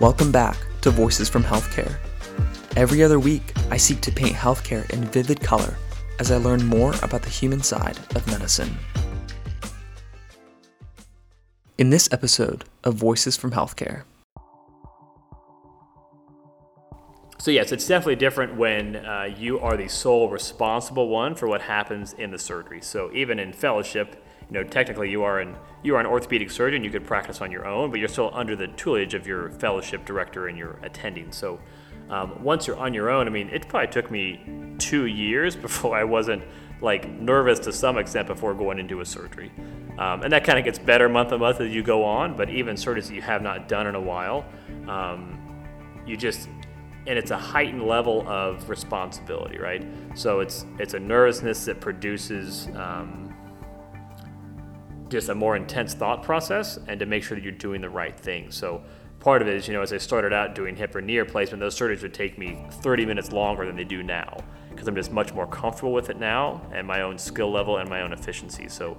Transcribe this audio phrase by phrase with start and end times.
[0.00, 1.98] Welcome back to Voices from Healthcare.
[2.74, 5.76] Every other week, I seek to paint healthcare in vivid color
[6.18, 8.74] as I learn more about the human side of medicine.
[11.76, 14.04] In this episode of Voices from Healthcare,
[17.38, 21.60] So yes, it's definitely different when uh, you are the sole responsible one for what
[21.60, 22.80] happens in the surgery.
[22.80, 26.82] So even in fellowship, you know, technically you are an you are an orthopedic surgeon.
[26.82, 30.04] You could practice on your own, but you're still under the tutelage of your fellowship
[30.04, 31.30] director and your attending.
[31.32, 31.60] So
[32.10, 35.96] um, once you're on your own, I mean, it probably took me two years before
[35.96, 36.42] I wasn't
[36.80, 39.52] like nervous to some extent before going into a surgery.
[39.98, 42.36] Um, and that kind of gets better month to month as you go on.
[42.36, 44.44] But even surgeries that you have not done in a while,
[44.88, 45.38] um,
[46.06, 46.48] you just
[47.06, 49.86] and it's a heightened level of responsibility, right?
[50.14, 53.29] So it's it's a nervousness that produces um,
[55.10, 58.18] just a more intense thought process, and to make sure that you're doing the right
[58.18, 58.50] thing.
[58.50, 58.82] So
[59.18, 61.60] part of it is, you know, as I started out doing hip or knee replacement,
[61.60, 64.38] those surgeries would take me 30 minutes longer than they do now
[64.70, 67.90] because I'm just much more comfortable with it now and my own skill level and
[67.90, 68.68] my own efficiency.
[68.68, 68.96] So,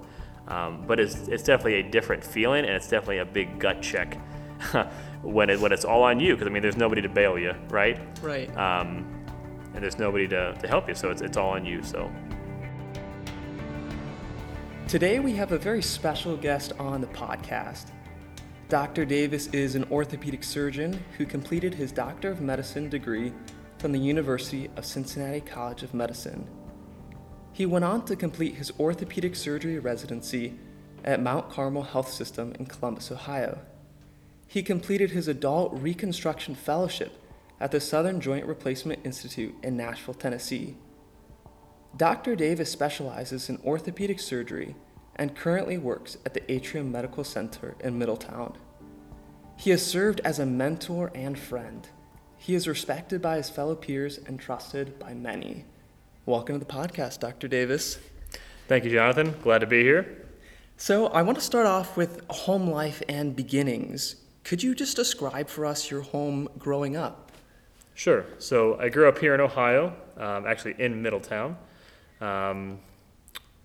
[0.47, 4.17] um, but it's it's definitely a different feeling, and it's definitely a big gut check.
[5.23, 7.55] when it when it's all on you because I mean there's nobody to bail you,
[7.69, 7.99] right?
[8.21, 8.55] Right.
[8.55, 9.25] Um,
[9.73, 11.81] and there's nobody to, to help you, so it's it's all on you.
[11.81, 12.11] So.
[14.91, 17.91] Today we have a very special guest on the podcast.
[18.67, 19.05] Dr.
[19.05, 23.31] Davis is an orthopedic surgeon who completed his Doctor of Medicine degree
[23.77, 26.45] from the University of Cincinnati College of Medicine.
[27.53, 30.59] He went on to complete his orthopedic surgery residency
[31.05, 33.59] at Mount Carmel Health System in Columbus, Ohio.
[34.45, 37.13] He completed his adult reconstruction fellowship
[37.61, 40.75] at the Southern Joint Replacement Institute in Nashville, Tennessee.
[41.97, 42.35] Dr.
[42.35, 44.75] Davis specializes in orthopedic surgery
[45.15, 48.57] and currently works at the Atrium Medical Center in Middletown.
[49.57, 51.87] He has served as a mentor and friend.
[52.37, 55.65] He is respected by his fellow peers and trusted by many.
[56.25, 57.47] Welcome to the podcast, Dr.
[57.47, 57.99] Davis.
[58.67, 59.35] Thank you, Jonathan.
[59.43, 60.29] Glad to be here.
[60.77, 64.15] So, I want to start off with home life and beginnings.
[64.43, 67.31] Could you just describe for us your home growing up?
[67.93, 68.25] Sure.
[68.39, 71.57] So I grew up here in Ohio, um, actually in Middletown.
[72.21, 72.79] Um,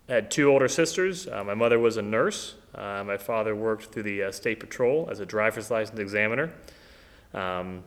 [0.09, 1.27] I had two older sisters.
[1.27, 2.55] Uh, my mother was a nurse.
[2.73, 6.51] Uh, my father worked through the uh, state patrol as a driver's license examiner.
[7.33, 7.83] Um,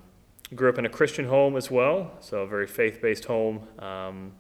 [0.55, 3.67] grew up in a Christian home as well, so a very faith-based home.
[3.79, 4.33] Um,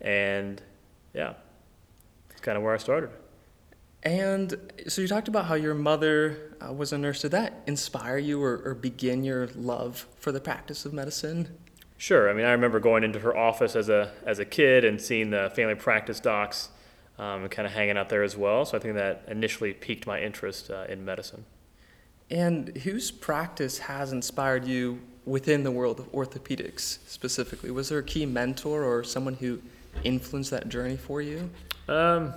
[0.00, 0.62] and
[1.12, 1.34] yeah,
[2.30, 3.10] it's kind of where I started.
[4.02, 7.20] And so you talked about how your mother uh, was a nurse.
[7.20, 11.58] Did that inspire you or, or begin your love for the practice of medicine?
[12.00, 12.30] Sure.
[12.30, 15.28] I mean, I remember going into her office as a as a kid and seeing
[15.28, 16.70] the family practice docs
[17.18, 18.64] um, and kind of hanging out there as well.
[18.64, 21.44] So I think that initially piqued my interest uh, in medicine.
[22.30, 27.70] And whose practice has inspired you within the world of orthopedics specifically?
[27.70, 29.60] Was there a key mentor or someone who
[30.02, 31.50] influenced that journey for you?
[31.86, 32.32] Um,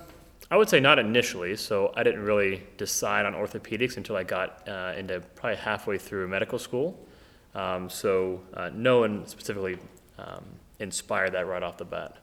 [0.50, 1.56] I would say not initially.
[1.56, 6.28] So I didn't really decide on orthopedics until I got uh, into probably halfway through
[6.28, 7.08] medical school.
[7.54, 9.78] Um, so uh, no one specifically
[10.18, 10.44] um,
[10.78, 12.16] inspired that right off the bat.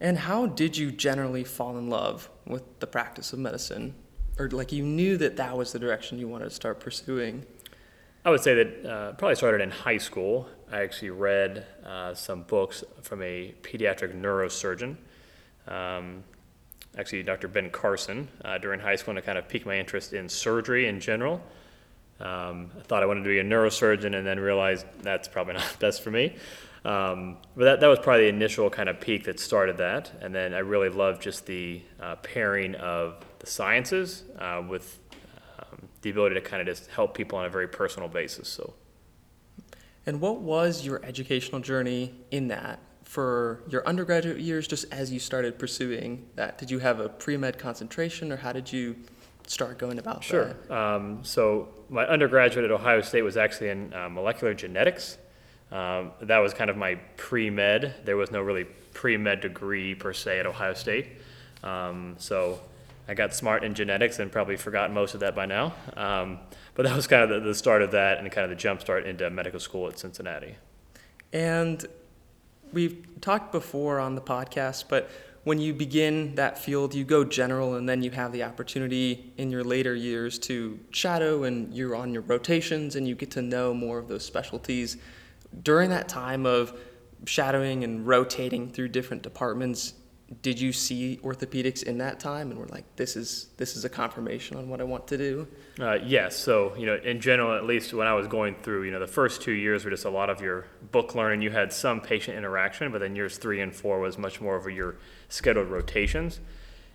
[0.00, 3.94] And how did you generally fall in love with the practice of medicine?
[4.38, 7.46] Or like you knew that that was the direction you wanted to start pursuing?
[8.24, 10.48] I would say that uh, probably started in high school.
[10.72, 14.96] I actually read uh, some books from a pediatric neurosurgeon.
[15.68, 16.24] Um,
[16.96, 17.48] actually Dr.
[17.48, 20.88] Ben Carson uh, during high school, and it kind of piqued my interest in surgery
[20.88, 21.42] in general.
[22.20, 25.76] Um, I thought I wanted to be a neurosurgeon, and then realized that's probably not
[25.78, 26.36] best for me.
[26.84, 30.12] Um, but that, that was probably the initial kind of peak that started that.
[30.20, 34.98] And then I really loved just the uh, pairing of the sciences uh, with
[35.58, 38.48] um, the ability to kind of just help people on a very personal basis.
[38.48, 38.74] So.
[40.04, 42.80] And what was your educational journey in that?
[43.14, 46.58] for your undergraduate years, just as you started pursuing that?
[46.58, 48.96] Did you have a pre med concentration, or how did you
[49.46, 50.46] start going about sure.
[50.46, 50.56] that?
[50.66, 50.76] Sure.
[50.76, 55.18] Um, so, my undergraduate at Ohio State was actually in uh, molecular genetics.
[55.70, 57.94] Um, that was kind of my pre med.
[58.04, 61.08] There was no really pre med degree per se at Ohio State.
[61.62, 62.60] Um, so,
[63.06, 65.74] I got smart in genetics and probably forgot most of that by now.
[65.96, 66.38] Um,
[66.74, 68.80] but that was kind of the, the start of that and kind of the jump
[68.80, 70.56] start into medical school at Cincinnati.
[71.32, 71.84] And
[72.72, 75.10] we've talked before on the podcast, but
[75.44, 79.50] when you begin that field, you go general, and then you have the opportunity in
[79.50, 83.72] your later years to shadow, and you're on your rotations, and you get to know
[83.74, 84.96] more of those specialties.
[85.62, 86.78] During that time of
[87.26, 89.94] shadowing and rotating through different departments,
[90.42, 93.88] did you see orthopedics in that time and were like, this is this is a
[93.88, 95.48] confirmation on what I want to do?
[95.78, 96.36] Uh, yes.
[96.36, 99.06] So, you know, in general, at least when I was going through, you know, the
[99.06, 101.42] first two years were just a lot of your book learning.
[101.42, 104.66] You had some patient interaction, but then years three and four was much more of
[104.70, 104.96] your
[105.28, 106.40] scheduled rotations.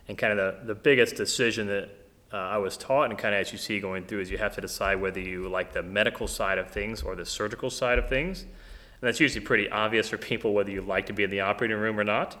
[0.08, 1.88] And kind of the, the biggest decision that
[2.32, 4.54] uh, I was taught, and kind of as you see going through, is you have
[4.54, 8.08] to decide whether you like the medical side of things or the surgical side of
[8.08, 8.42] things.
[8.42, 11.78] And that's usually pretty obvious for people whether you like to be in the operating
[11.78, 12.36] room or not.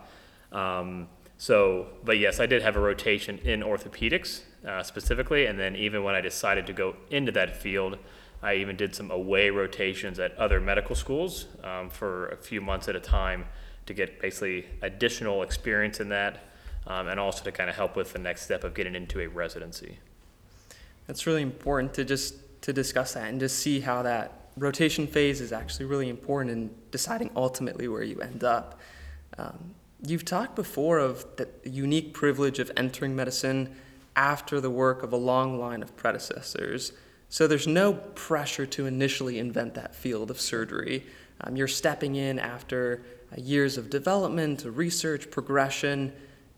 [0.52, 1.08] Um,
[1.38, 6.04] so, but yes, I did have a rotation in orthopedics uh, specifically, and then even
[6.04, 7.96] when I decided to go into that field,
[8.42, 12.88] I even did some away rotations at other medical schools um, for a few months
[12.88, 13.46] at a time
[13.86, 16.44] to get basically additional experience in that,
[16.86, 19.26] um, and also to kind of help with the next step of getting into a
[19.26, 19.98] residency.
[21.06, 25.40] That's really important to just to discuss that and just see how that rotation phase
[25.40, 28.78] is actually really important in deciding ultimately where you end up.
[29.38, 29.74] Um,
[30.06, 33.74] You've talked before of the unique privilege of entering medicine
[34.16, 36.92] after the work of a long line of predecessors.
[37.28, 41.06] So there's no pressure to initially invent that field of surgery.
[41.42, 43.02] Um, you're stepping in after
[43.32, 46.12] uh, years of development, research, progression.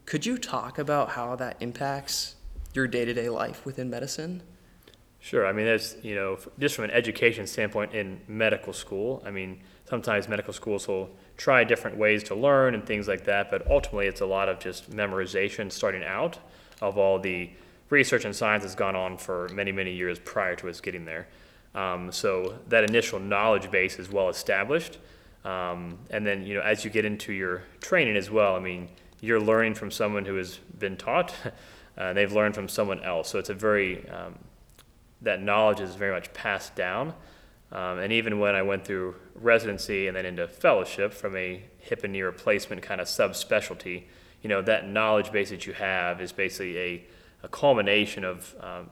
[0.07, 2.37] Could you talk about how that impacts
[2.75, 4.43] your day to day life within medicine?
[5.21, 5.47] Sure.
[5.47, 9.61] I mean, as you know, just from an education standpoint in medical school, I mean,
[9.89, 11.11] sometimes medical schools will
[11.43, 14.61] try different ways to learn and things like that, but ultimately it's a lot of
[14.61, 16.39] just memorization starting out
[16.81, 17.51] of all the
[17.91, 21.27] research and science that's gone on for many, many years prior to us getting there.
[21.75, 24.99] Um, so that initial knowledge base is well established.
[25.45, 28.89] Um, and then, you know, as you get into your training as well, I mean,
[29.21, 31.35] you're learning from someone who has been taught,
[31.99, 33.29] uh, they've learned from someone else.
[33.29, 34.39] So it's a very, um,
[35.23, 37.15] that knowledge is very much passed down.
[37.73, 42.05] Um, and even when I went through residency and then into fellowship from a hip
[42.05, 44.05] and knee replacement kind of subspecialty,
[44.43, 47.05] you know, that knowledge base that you have is basically a,
[47.43, 48.91] a culmination of um,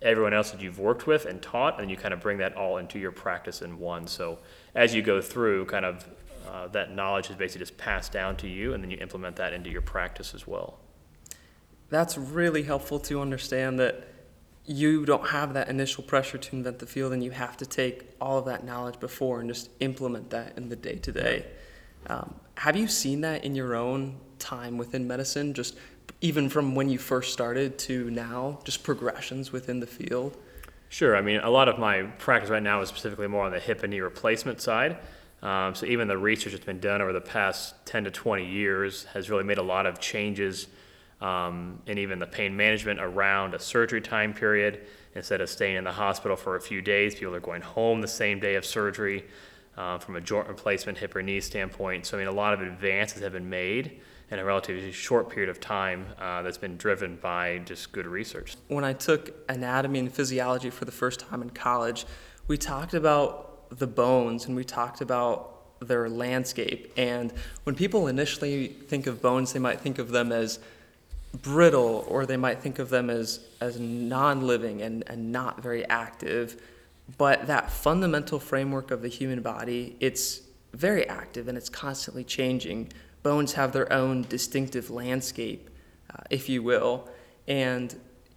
[0.00, 2.78] everyone else that you've worked with and taught, and you kind of bring that all
[2.78, 4.06] into your practice in one.
[4.06, 4.38] So
[4.74, 6.08] as you go through, kind of
[6.48, 9.52] uh, that knowledge is basically just passed down to you, and then you implement that
[9.52, 10.78] into your practice as well.
[11.90, 14.08] That's really helpful to understand that
[14.66, 18.14] you don't have that initial pressure to invent the field and you have to take
[18.20, 21.46] all of that knowledge before and just implement that in the day to day.
[22.58, 25.76] Have you seen that in your own time within medicine, just
[26.20, 30.36] even from when you first started to now, just progressions within the field?
[30.88, 31.16] Sure.
[31.16, 33.82] I mean, a lot of my practice right now is specifically more on the hip
[33.82, 34.96] and knee replacement side.
[35.42, 39.04] Um, so even the research that's been done over the past 10 to 20 years
[39.12, 40.68] has really made a lot of changes
[41.20, 44.86] um, and even the pain management around a surgery time period.
[45.14, 48.08] Instead of staying in the hospital for a few days, people are going home the
[48.08, 49.24] same day of surgery
[49.76, 52.06] uh, from a joint replacement, hip or knee standpoint.
[52.06, 55.48] So, I mean, a lot of advances have been made in a relatively short period
[55.48, 58.56] of time uh, that's been driven by just good research.
[58.68, 62.06] When I took anatomy and physiology for the first time in college,
[62.48, 66.92] we talked about the bones and we talked about their landscape.
[66.96, 67.32] And
[67.64, 70.58] when people initially think of bones, they might think of them as
[71.42, 76.60] brittle or they might think of them as, as non-living and, and not very active.
[77.18, 80.40] But that fundamental framework of the human body it's
[80.74, 82.92] very active and it's constantly changing.
[83.22, 85.70] Bones have their own distinctive landscape
[86.10, 87.08] uh, if you will.
[87.48, 87.94] And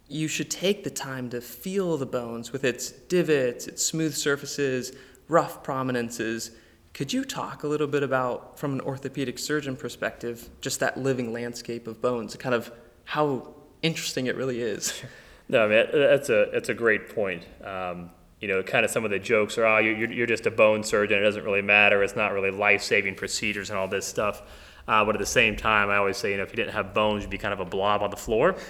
[0.08, 4.92] you should take the time to feel the bones with its divots its smooth surfaces
[5.28, 6.50] rough prominences.
[6.92, 11.32] Could you talk a little bit about, from an orthopedic surgeon perspective, just that living
[11.32, 12.72] landscape of bones, kind of
[13.04, 15.02] how interesting it really is?
[15.50, 17.44] No, I mean, that's a, that's a great point.
[17.64, 20.50] Um, you know, kind of some of the jokes are, oh, you're, you're just a
[20.52, 21.18] bone surgeon.
[21.18, 22.04] It doesn't really matter.
[22.04, 24.42] It's not really life saving procedures and all this stuff.
[24.86, 26.94] Uh, but at the same time, I always say, you know, if you didn't have
[26.94, 28.56] bones, you'd be kind of a blob on the floor.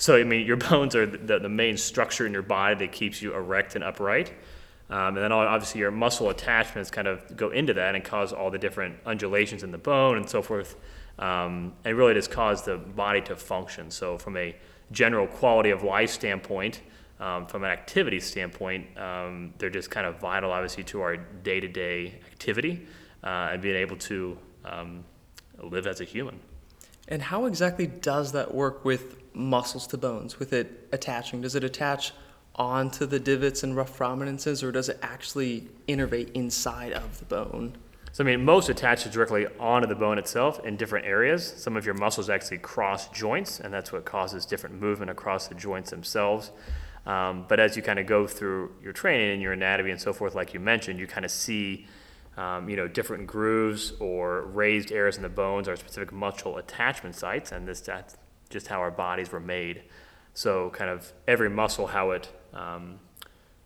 [0.00, 3.20] So, I mean, your bones are the, the main structure in your body that keeps
[3.20, 4.32] you erect and upright.
[4.88, 8.50] Um, and then obviously your muscle attachments kind of go into that and cause all
[8.50, 10.74] the different undulations in the bone and so forth.
[11.18, 13.90] Um, and really just cause the body to function.
[13.90, 14.56] So from a
[14.90, 16.80] general quality of life standpoint,
[17.18, 22.14] um, from an activity standpoint, um, they're just kind of vital, obviously, to our day-to-day
[22.32, 22.86] activity
[23.22, 25.04] uh, and being able to um,
[25.62, 26.40] live as a human.
[27.08, 31.42] And how exactly does that work with muscles to bones, with it attaching?
[31.42, 32.12] Does it attach
[32.54, 37.74] onto the divots and rough prominences, or does it actually innervate inside of the bone?
[38.12, 41.46] So, I mean, most attaches directly onto the bone itself in different areas.
[41.46, 45.54] Some of your muscles actually cross joints, and that's what causes different movement across the
[45.54, 46.50] joints themselves.
[47.06, 50.12] Um, but as you kind of go through your training and your anatomy and so
[50.12, 51.86] forth, like you mentioned, you kind of see
[52.36, 57.14] um, you know, different grooves or raised areas in the bones are specific muscle attachment
[57.14, 58.16] sites, and this that's
[58.48, 59.82] just how our bodies were made.
[60.32, 62.98] So, kind of every muscle, how it um,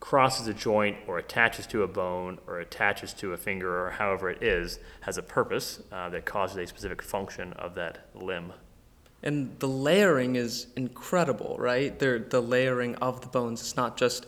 [0.05, 4.29] crosses a joint or attaches to a bone or attaches to a finger or however
[4.29, 8.53] it is, has a purpose uh, that causes a specific function of that limb.
[9.23, 11.99] And the layering is incredible, right?
[11.99, 13.63] They're, the layering of the bones.
[13.63, 14.27] It's not just,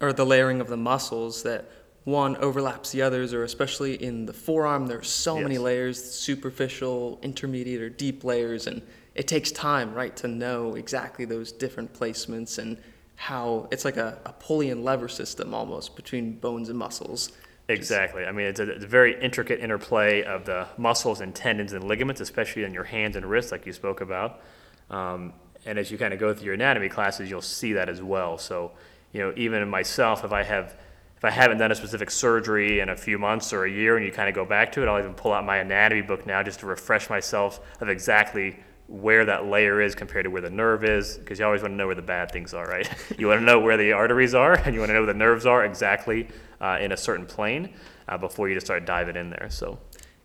[0.00, 1.68] or the layering of the muscles that
[2.04, 7.82] one overlaps the others, or especially in the forearm, there's so many layers superficial, intermediate,
[7.82, 8.68] or deep layers.
[8.68, 8.82] And
[9.16, 12.78] it takes time, right, to know exactly those different placements and
[13.18, 17.32] how it's like a, a pulley and lever system almost between bones and muscles.
[17.68, 18.24] Exactly.
[18.24, 21.82] I mean, it's a, it's a very intricate interplay of the muscles and tendons and
[21.82, 24.40] ligaments, especially in your hands and wrists, like you spoke about.
[24.88, 25.32] Um,
[25.66, 28.38] and as you kind of go through your anatomy classes, you'll see that as well.
[28.38, 28.70] So,
[29.12, 30.76] you know, even in myself, if I have,
[31.16, 34.06] if I haven't done a specific surgery in a few months or a year, and
[34.06, 36.44] you kind of go back to it, I'll even pull out my anatomy book now
[36.44, 40.82] just to refresh myself of exactly where that layer is compared to where the nerve
[40.82, 42.88] is, because you always want to know where the bad things are, right?
[43.18, 45.18] you want to know where the arteries are, and you want to know where the
[45.18, 46.28] nerves are exactly
[46.60, 47.74] uh, in a certain plane
[48.08, 49.48] uh, before you just start diving in there.
[49.50, 49.78] So,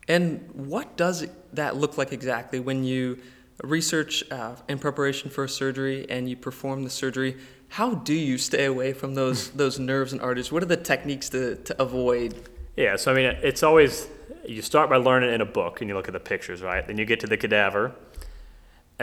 [0.08, 3.20] And what does that look like exactly when you
[3.62, 7.38] research uh, in preparation for a surgery and you perform the surgery?
[7.68, 10.52] How do you stay away from those those nerves and arteries?
[10.52, 12.36] What are the techniques to, to avoid?
[12.76, 14.08] yeah, so I mean, it's always,
[14.48, 16.86] you start by learning in a book and you look at the pictures, right?
[16.88, 17.94] Then you get to the cadaver,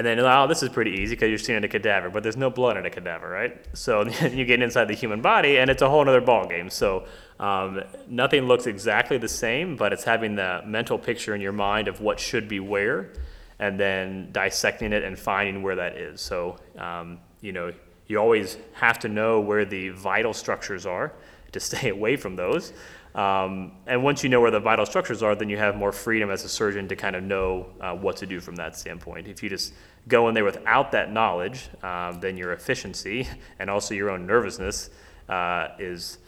[0.01, 2.49] and then, oh, this is pretty easy because you're seeing a cadaver, but there's no
[2.49, 3.63] blood in a cadaver, right?
[3.77, 6.73] So you get inside the human body, and it's a whole other ballgame.
[6.73, 7.05] So
[7.39, 11.87] um, nothing looks exactly the same, but it's having the mental picture in your mind
[11.87, 13.13] of what should be where,
[13.59, 16.23] and then dissecting it and finding where that is.
[16.23, 17.71] So, um, you know,
[18.07, 21.13] you always have to know where the vital structures are
[21.53, 22.73] to stay away from those.
[23.15, 26.31] Um, and once you know where the vital structures are, then you have more freedom
[26.31, 29.27] as a surgeon to kind of know uh, what to do from that standpoint.
[29.27, 29.75] If you just
[30.07, 33.27] go in there without that knowledge, um, then your efficiency
[33.59, 34.91] and also your own nervousness
[35.29, 36.19] uh, is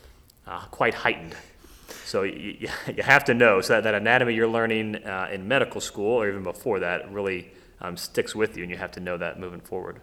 [0.46, 1.36] uh, quite heightened.
[2.04, 5.80] So you, you have to know so that, that anatomy you're learning uh, in medical
[5.80, 9.16] school or even before that really um, sticks with you, and you have to know
[9.18, 10.00] that moving forward.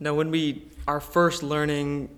[0.00, 2.08] Now, when we are first learning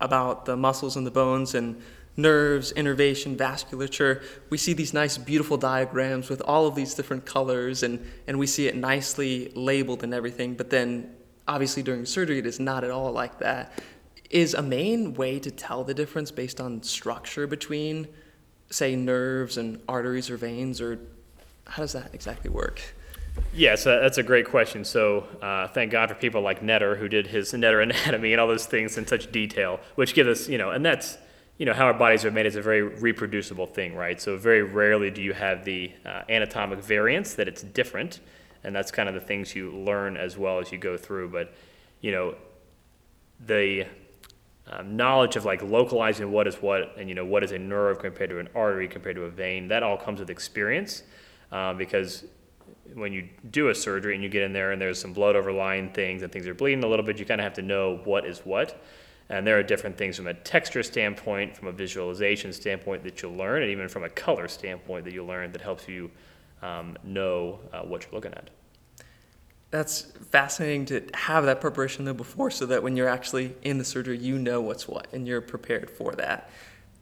[0.00, 1.80] about the muscles and the bones and
[2.16, 7.82] nerves, innervation, vasculature, we see these nice, beautiful diagrams with all of these different colors,
[7.82, 10.54] and, and we see it nicely labeled and everything.
[10.54, 11.14] But then,
[11.46, 13.72] obviously, during surgery, it is not at all like that.
[14.30, 18.08] Is a main way to tell the difference based on structure between,
[18.68, 20.98] say, nerves and arteries or veins, or
[21.68, 22.80] how does that exactly work?
[23.52, 24.84] Yes, uh, that's a great question.
[24.84, 28.46] So, uh, thank God for people like Netter who did his Netter anatomy and all
[28.46, 31.18] those things in such detail, which give us, you know, and that's,
[31.58, 34.20] you know, how our bodies are made is a very reproducible thing, right?
[34.20, 38.20] So, very rarely do you have the uh, anatomic variance that it's different,
[38.62, 41.30] and that's kind of the things you learn as well as you go through.
[41.30, 41.52] But,
[42.00, 42.36] you know,
[43.44, 43.86] the
[44.70, 48.00] um, knowledge of like localizing what is what and you know what is a nerve
[48.00, 51.04] compared to an artery compared to a vein that all comes with experience
[51.52, 52.24] um, because
[52.94, 55.90] when you do a surgery and you get in there and there's some blood overlying
[55.92, 58.26] things and things are bleeding a little bit you kind of have to know what
[58.26, 58.82] is what
[59.30, 63.34] and there are different things from a texture standpoint from a visualization standpoint that you'll
[63.36, 66.10] learn and even from a color standpoint that you'll learn that helps you
[66.62, 68.50] um, know uh, what you're looking at
[69.70, 73.84] That's fascinating to have that preparation though before so that when you're actually in the
[73.84, 76.50] surgery, you know what's what and you're prepared for that.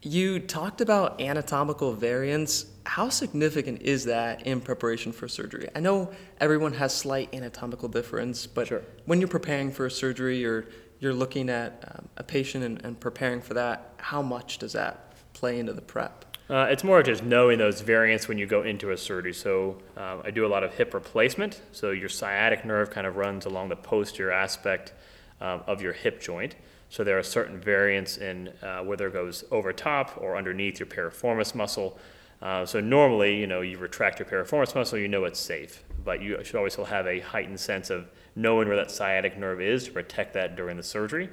[0.03, 2.67] You talked about anatomical variance.
[2.85, 5.69] How significant is that in preparation for surgery?
[5.75, 8.83] I know everyone has slight anatomical difference, but Sure.
[9.07, 10.67] when you're preparing for a surgery or
[11.01, 15.13] you're looking at um, a patient and, and preparing for that, how much does that
[15.33, 16.25] play into the prep?
[16.49, 19.35] Uh, it's more just knowing those variants when you go into a surgery.
[19.35, 21.61] So um, I do a lot of hip replacement.
[21.73, 24.93] So your sciatic nerve kind of runs along the posterior aspect
[25.41, 26.55] um, of your hip joint.
[26.89, 30.87] So there are certain variants in uh, whether it goes over top or underneath your
[30.87, 31.99] piriformis muscle.
[32.41, 36.23] Uh, so normally, you know, you retract your piriformis muscle, you know it's safe, but
[36.23, 39.91] you should always have a heightened sense of knowing where that sciatic nerve is to
[39.91, 41.31] protect that during the surgery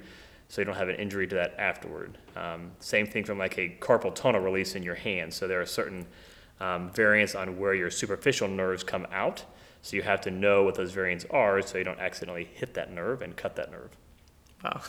[0.53, 2.17] so you don't have an injury to that afterward.
[2.35, 5.33] Um, same thing from like a carpal tunnel release in your hand.
[5.33, 6.05] So there are certain
[6.59, 9.43] um, variants on where your superficial nerves come out.
[9.81, 12.91] So you have to know what those variants are so you don't accidentally hit that
[12.91, 13.89] nerve and cut that nerve.
[14.63, 14.81] Wow.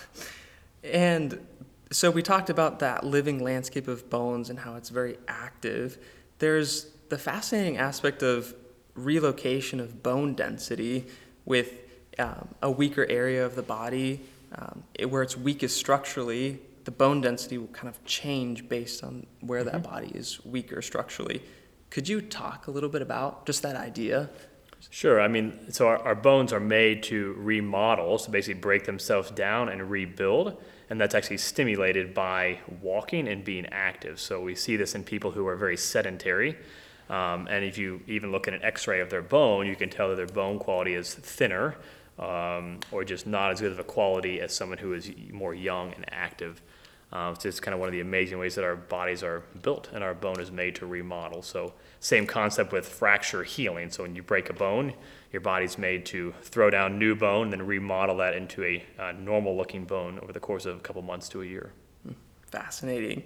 [0.84, 1.44] And
[1.90, 5.98] so we talked about that living landscape of bones and how it's very active.
[6.38, 8.54] There's the fascinating aspect of
[8.94, 11.06] relocation of bone density
[11.44, 11.72] with
[12.18, 14.20] um, a weaker area of the body
[14.56, 16.60] um, it- where it's weakest structurally.
[16.84, 21.42] The bone density will kind of change based on where that body is weaker structurally.
[21.90, 24.28] Could you talk a little bit about just that idea?
[24.90, 25.20] Sure.
[25.20, 29.68] I mean, so our, our bones are made to remodel, so basically break themselves down
[29.70, 30.62] and rebuild.
[30.90, 34.20] And that's actually stimulated by walking and being active.
[34.20, 36.56] So we see this in people who are very sedentary.
[37.08, 39.90] Um, and if you even look at an x ray of their bone, you can
[39.90, 41.76] tell that their bone quality is thinner
[42.18, 45.92] um, or just not as good of a quality as someone who is more young
[45.94, 46.60] and active.
[47.14, 49.88] Uh, so it's kind of one of the amazing ways that our bodies are built
[49.92, 51.42] and our bone is made to remodel.
[51.42, 53.88] So same concept with fracture healing.
[53.90, 54.94] So when you break a bone,
[55.30, 59.56] your body's made to throw down new bone, then remodel that into a uh, normal
[59.56, 61.70] looking bone over the course of a couple months to a year.
[62.50, 63.22] Fascinating.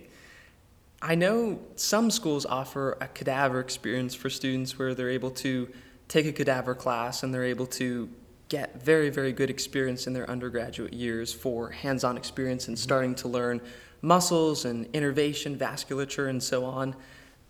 [1.00, 5.68] I know some schools offer a cadaver experience for students where they're able to
[6.08, 8.10] take a cadaver class and they're able to
[8.48, 13.14] get very, very good experience in their undergraduate years for hands on experience and starting
[13.14, 13.60] to learn
[14.00, 16.94] muscles and innervation, vasculature, and so on.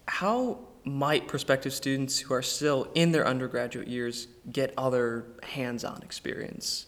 [0.06, 6.02] How might prospective students who are still in their undergraduate years get other hands on
[6.02, 6.86] experience?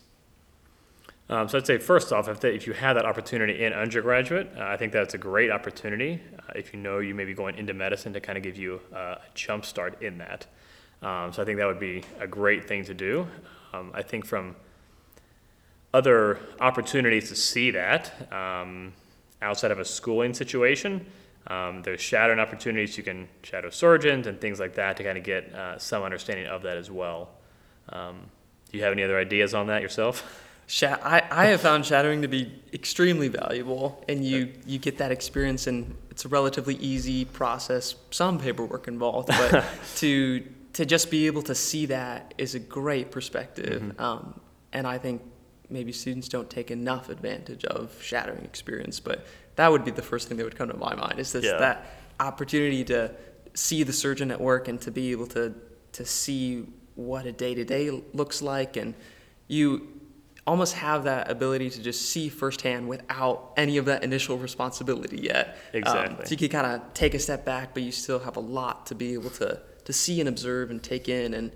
[1.28, 4.50] Um, so I'd say first off, if, they, if you have that opportunity in undergraduate,
[4.56, 6.20] uh, I think that's a great opportunity.
[6.36, 8.80] Uh, if you know you may be going into medicine to kind of give you
[8.92, 10.46] uh, a jump start in that.
[11.02, 13.28] Um, so I think that would be a great thing to do.
[13.72, 14.56] Um, I think from
[15.92, 18.92] other opportunities to see that um,
[19.42, 21.06] outside of a schooling situation,
[21.46, 22.96] um, there's shadowing opportunities.
[22.96, 26.46] You can shadow surgeons and things like that to kind of get uh, some understanding
[26.46, 27.30] of that as well.
[27.88, 28.30] Um,
[28.70, 30.46] do you have any other ideas on that yourself?
[30.82, 35.66] I, I have found shadowing to be extremely valuable, and you, you get that experience,
[35.66, 37.96] and it's a relatively easy process.
[38.12, 39.64] Some paperwork involved, but
[39.96, 43.82] to to just be able to see that is a great perspective.
[43.82, 44.00] Mm-hmm.
[44.00, 44.40] Um,
[44.72, 45.22] and I think
[45.68, 50.28] maybe students don't take enough advantage of shadowing experience, but that would be the first
[50.28, 51.58] thing that would come to my mind is this, yeah.
[51.58, 51.86] that
[52.18, 53.12] opportunity to
[53.54, 55.54] see the surgeon at work and to be able to,
[55.92, 58.76] to see what a day to day looks like.
[58.76, 58.94] And
[59.48, 59.88] you
[60.46, 65.56] almost have that ability to just see firsthand without any of that initial responsibility yet.
[65.72, 66.16] Exactly.
[66.16, 68.40] Um, so you can kind of take a step back, but you still have a
[68.40, 71.50] lot to be able to to see and observe and take in and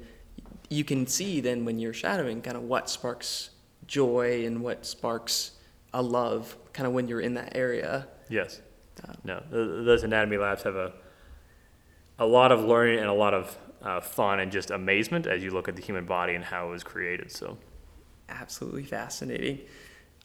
[0.68, 3.50] you can see then when you're shadowing kind of what sparks
[3.86, 5.52] joy and what sparks
[5.92, 8.08] a love kind of when you're in that area.
[8.28, 8.60] Yes.
[9.06, 10.92] Um, no those anatomy labs have a
[12.18, 15.50] a lot of learning and a lot of uh, fun and just amazement as you
[15.50, 17.56] look at the human body and how it was created so.
[18.28, 19.60] Absolutely fascinating.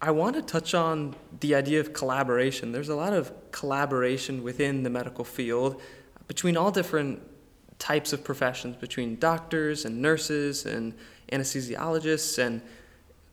[0.01, 2.71] I want to touch on the idea of collaboration.
[2.71, 5.81] There's a lot of collaboration within the medical field
[6.27, 7.21] between all different
[7.79, 10.93] types of professions between doctors and nurses and
[11.31, 12.61] anesthesiologists and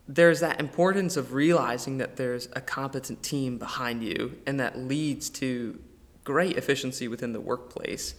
[0.08, 5.28] there's that importance of realizing that there's a competent team behind you and that leads
[5.28, 5.78] to
[6.22, 8.14] great efficiency within the workplace.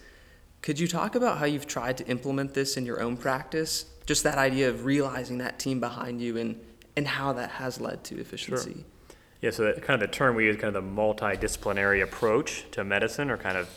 [0.62, 3.86] Could you talk about how you've tried to implement this in your own practice?
[4.06, 6.60] Just that idea of realizing that team behind you and,
[6.98, 8.74] and how that has led to efficiency.
[8.74, 9.16] Sure.
[9.42, 12.84] Yeah, so that, kind of the term we use, kind of the multidisciplinary approach to
[12.84, 13.70] medicine or kind of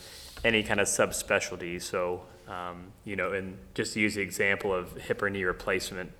[0.42, 1.80] any kind of subspecialty.
[1.80, 6.10] So um, you know, and just to use the example of hip or knee replacement,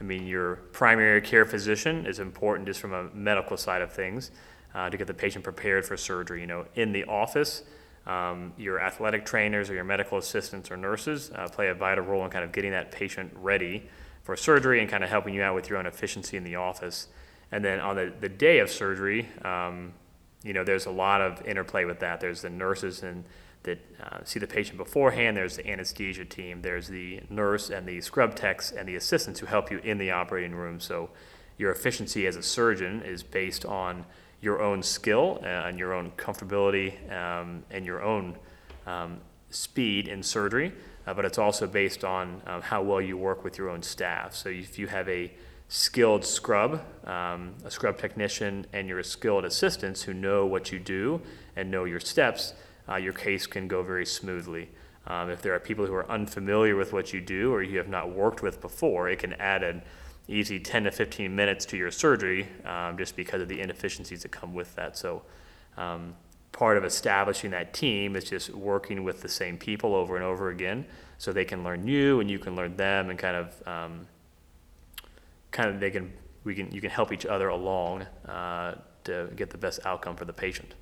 [0.00, 4.30] I mean, your primary care physician is important just from a medical side of things
[4.74, 6.40] uh, to get the patient prepared for surgery.
[6.40, 7.62] You know, in the office,
[8.06, 12.24] um, your athletic trainers or your medical assistants or nurses uh, play a vital role
[12.24, 13.88] in kind of getting that patient ready
[14.22, 17.08] for surgery and kind of helping you out with your own efficiency in the office.
[17.50, 19.92] And then on the, the day of surgery, um,
[20.42, 22.20] you know, there's a lot of interplay with that.
[22.20, 23.24] There's the nurses and
[23.64, 25.36] that uh, see the patient beforehand.
[25.36, 26.62] There's the anesthesia team.
[26.62, 30.10] There's the nurse and the scrub techs and the assistants who help you in the
[30.10, 30.80] operating room.
[30.80, 31.10] So
[31.58, 34.04] your efficiency as a surgeon is based on
[34.40, 38.36] your own skill and your own comfortability um, and your own
[38.86, 39.20] um,
[39.50, 40.72] speed in surgery,
[41.06, 44.34] uh, but it's also based on um, how well you work with your own staff.
[44.34, 45.32] So if you have a
[45.68, 51.20] skilled scrub, um, a scrub technician, and your skilled assistants who know what you do
[51.54, 52.54] and know your steps,
[52.88, 54.70] uh, your case can go very smoothly.
[55.06, 57.88] Um, if there are people who are unfamiliar with what you do or you have
[57.88, 59.82] not worked with before, it can add an
[60.28, 64.30] easy 10 to 15 minutes to your surgery um, just because of the inefficiencies that
[64.30, 64.96] come with that.
[64.96, 65.22] So,
[65.76, 66.14] um,
[66.52, 70.50] part of establishing that team is just working with the same people over and over
[70.50, 70.84] again
[71.18, 74.06] so they can learn you and you can learn them and kind of um,
[75.50, 76.12] kind of they can
[76.44, 80.24] we can you can help each other along uh, to get the best outcome for
[80.24, 80.74] the patient.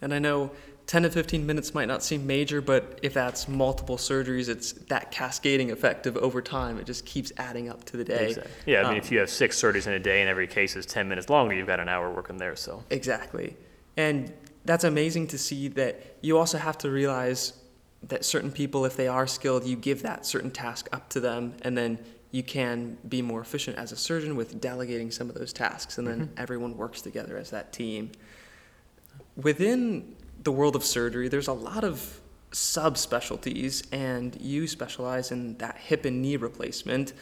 [0.00, 0.52] And I know
[0.88, 5.10] 10 to 15 minutes might not seem major, but if that's multiple surgeries, it's that
[5.10, 6.78] cascading effect of over time.
[6.78, 8.28] It just keeps adding up to the day.
[8.28, 8.52] Exactly.
[8.64, 10.76] Yeah, I mean, um, if you have six surgeries in a day and every case
[10.76, 12.56] is 10 minutes longer, you've got an hour working there.
[12.56, 13.54] So exactly,
[13.98, 14.32] and
[14.64, 17.52] that's amazing to see that you also have to realize
[18.04, 21.52] that certain people, if they are skilled, you give that certain task up to them,
[21.62, 21.98] and then
[22.30, 26.08] you can be more efficient as a surgeon with delegating some of those tasks, and
[26.08, 28.10] then everyone works together as that team.
[29.36, 32.20] Within the world of surgery, there's a lot of
[32.52, 37.12] subspecialties, and you specialize in that hip and knee replacement,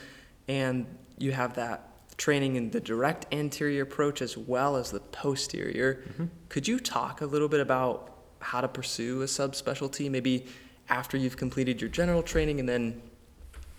[0.49, 0.87] and
[1.19, 6.03] you have that training in the direct anterior approach as well as the posterior.
[6.09, 6.27] Mm-hmm.
[6.49, 10.47] Could you talk a little bit about how to pursue a subspecialty, maybe
[10.89, 13.03] after you've completed your general training, and then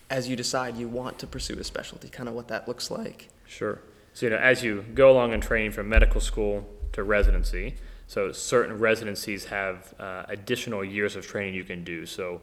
[0.09, 3.29] as you decide you want to pursue a specialty, kind of what that looks like?
[3.45, 3.81] Sure.
[4.13, 7.75] So, you know, as you go along in training from medical school to residency,
[8.07, 12.05] so certain residencies have uh, additional years of training you can do.
[12.05, 12.41] So,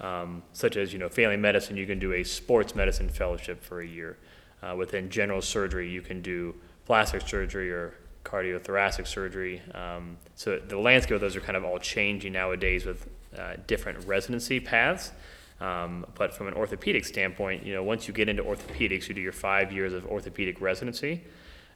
[0.00, 3.80] um, such as, you know, family medicine, you can do a sports medicine fellowship for
[3.80, 4.18] a year.
[4.62, 9.62] Uh, within general surgery, you can do plastic surgery or cardiothoracic surgery.
[9.74, 14.06] Um, so the landscape of those are kind of all changing nowadays with uh, different
[14.06, 15.12] residency paths.
[15.60, 19.22] Um, but from an orthopedic standpoint, you know, once you get into orthopedics, you do
[19.22, 21.24] your five years of orthopedic residency.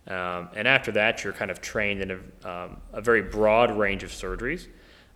[0.06, 4.02] Um, and after that, you're kind of trained in a, um, a very broad range
[4.02, 4.66] of surgeries.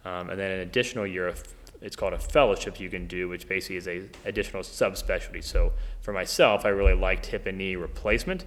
[0.05, 1.43] Um, and then an additional year of,
[1.81, 5.43] it's called a fellowship you can do, which basically is a additional subspecialty.
[5.43, 8.45] So for myself, I really liked hip and knee replacement.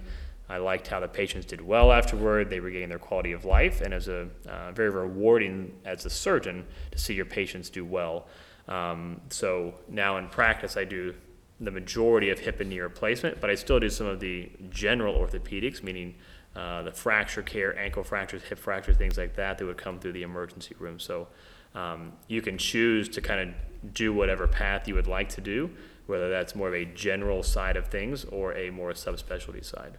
[0.48, 2.48] I liked how the patients did well afterward.
[2.48, 6.06] They were regained their quality of life, and it was a uh, very rewarding as
[6.06, 8.26] a surgeon to see your patients do well.
[8.66, 11.14] Um, so now in practice, I do
[11.60, 15.14] the majority of hip and knee replacement, but I still do some of the general
[15.14, 16.14] orthopedics, meaning
[16.58, 20.12] uh, the fracture care, ankle fractures, hip fractures, things like that, that would come through
[20.12, 20.98] the emergency room.
[20.98, 21.28] So
[21.74, 25.70] um, you can choose to kind of do whatever path you would like to do,
[26.06, 29.98] whether that's more of a general side of things or a more subspecialty side.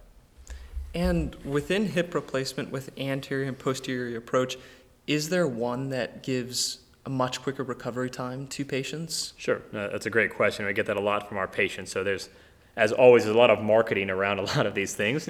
[0.94, 4.58] And within hip replacement with anterior and posterior approach,
[5.06, 9.32] is there one that gives a much quicker recovery time to patients?
[9.38, 10.66] Sure, uh, that's a great question.
[10.66, 11.90] I get that a lot from our patients.
[11.90, 12.28] So there's,
[12.76, 15.28] as always, there's a lot of marketing around a lot of these things.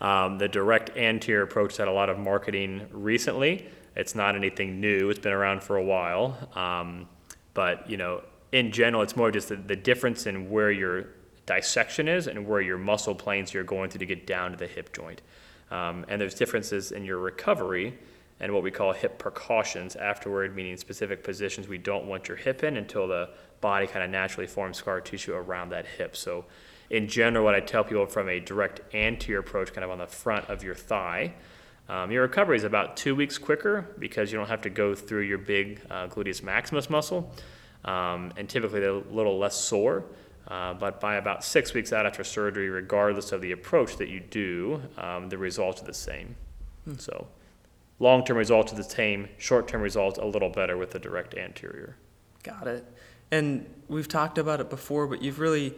[0.00, 3.66] Um, the direct anterior approach had a lot of marketing recently.
[3.96, 5.10] It's not anything new.
[5.10, 6.36] It's been around for a while.
[6.54, 7.08] Um,
[7.54, 8.22] but you know,
[8.52, 11.08] in general, it's more just the, the difference in where your
[11.46, 14.66] dissection is and where your muscle planes you're going through to get down to the
[14.66, 15.22] hip joint.
[15.70, 17.98] Um, and there's differences in your recovery
[18.40, 22.62] and what we call hip precautions afterward, meaning specific positions we don't want your hip
[22.62, 26.16] in until the body kind of naturally forms scar tissue around that hip.
[26.16, 26.44] So,
[26.90, 30.06] in general, what I tell people from a direct anterior approach, kind of on the
[30.06, 31.34] front of your thigh,
[31.88, 35.22] um, your recovery is about two weeks quicker because you don't have to go through
[35.22, 37.32] your big uh, gluteus maximus muscle,
[37.84, 40.04] um, and typically they're a little less sore.
[40.46, 44.18] Uh, but by about six weeks out after surgery, regardless of the approach that you
[44.18, 46.36] do, um, the results are the same.
[46.84, 46.94] Hmm.
[46.96, 47.26] So,
[47.98, 51.34] long term results are the same, short term results a little better with the direct
[51.34, 51.96] anterior.
[52.42, 52.84] Got it.
[53.30, 55.74] And we've talked about it before, but you've really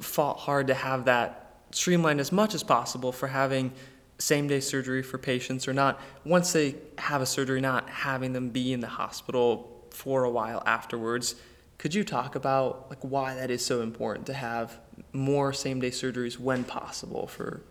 [0.00, 3.72] fought hard to have that streamlined as much as possible for having
[4.18, 6.00] same day surgery for patients or not.
[6.24, 10.62] Once they have a surgery not having them be in the hospital for a while
[10.66, 11.36] afterwards.
[11.78, 14.78] Could you talk about like why that is so important to have
[15.12, 17.62] more same day surgeries when possible for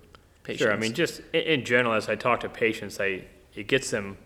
[0.43, 0.63] patients?
[0.63, 3.23] Sure i mean just in general as i talk to patients I,
[3.55, 4.17] it gets them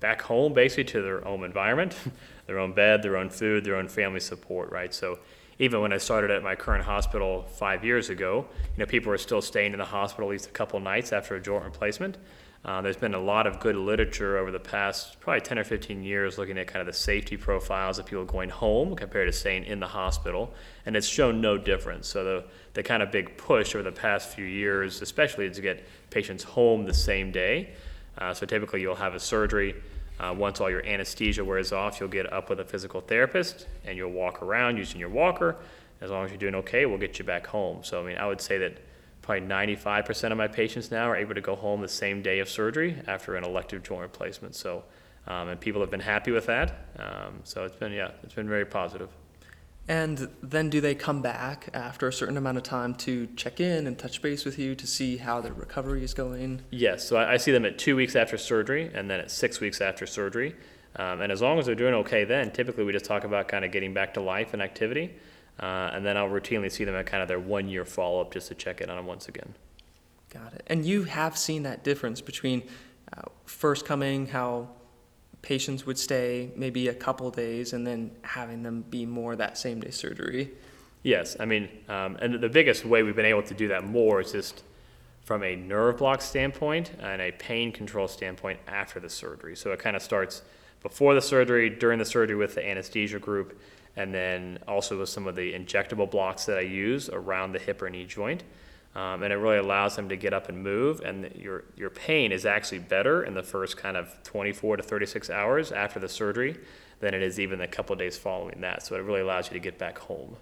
[0.00, 1.96] back home basically to their own environment
[2.46, 4.92] their own bed their own food their own family support right?
[4.92, 5.18] So
[5.58, 9.18] even when I started at my current hospital five years ago, you know, people were
[9.18, 12.18] still staying in the hospital at least a couple nights after a joint replacement.
[12.66, 16.02] Uh, there's been a lot of good literature over the past probably 10 or 15
[16.02, 19.62] years looking at kind of the safety profiles of people going home compared to staying
[19.64, 20.52] in the hospital,
[20.84, 22.08] and it's shown no difference.
[22.08, 25.86] So the, the kind of big push over the past few years, especially, to get
[26.10, 27.70] patients home the same day.
[28.18, 29.76] Uh, so typically you'll have a surgery,
[30.18, 33.96] uh, once all your anesthesia wears off, you'll get up with a physical therapist and
[33.96, 35.56] you'll walk around using your walker.
[36.00, 37.82] As long as you're doing okay, we'll get you back home.
[37.82, 38.78] So, I mean, I would say that
[39.22, 42.48] probably 95% of my patients now are able to go home the same day of
[42.48, 44.54] surgery after an elective joint replacement.
[44.54, 44.84] So,
[45.26, 46.86] um, and people have been happy with that.
[46.98, 49.08] Um, so it's been, yeah, it's been very positive.
[49.88, 53.86] And then do they come back after a certain amount of time to check in
[53.86, 56.62] and touch base with you to see how their recovery is going?
[56.70, 57.06] Yes.
[57.06, 59.80] So I, I see them at two weeks after surgery and then at six weeks
[59.80, 60.56] after surgery.
[60.96, 63.64] Um, and as long as they're doing okay, then typically we just talk about kind
[63.64, 65.14] of getting back to life and activity.
[65.60, 68.32] Uh, and then I'll routinely see them at kind of their one year follow up
[68.32, 69.54] just to check in on them once again.
[70.30, 70.64] Got it.
[70.66, 72.62] And you have seen that difference between
[73.16, 74.68] uh, first coming, how
[75.46, 79.78] patients would stay maybe a couple days and then having them be more that same
[79.78, 80.50] day surgery.
[81.04, 84.20] Yes, I mean, um, and the biggest way we've been able to do that more
[84.20, 84.64] is just
[85.22, 89.54] from a nerve block standpoint and a pain control standpoint after the surgery.
[89.54, 90.42] So it kind of starts
[90.82, 93.56] before the surgery, during the surgery with the anesthesia group,
[93.94, 97.82] and then also with some of the injectable blocks that I use around the hip
[97.82, 98.42] or knee joint.
[98.96, 102.32] Um, and it really allows them to get up and move, and your, your pain
[102.32, 106.58] is actually better in the first kind of 24 to 36 hours after the surgery
[107.00, 108.82] than it is even the couple of days following that.
[108.82, 110.36] So it really allows you to get back home.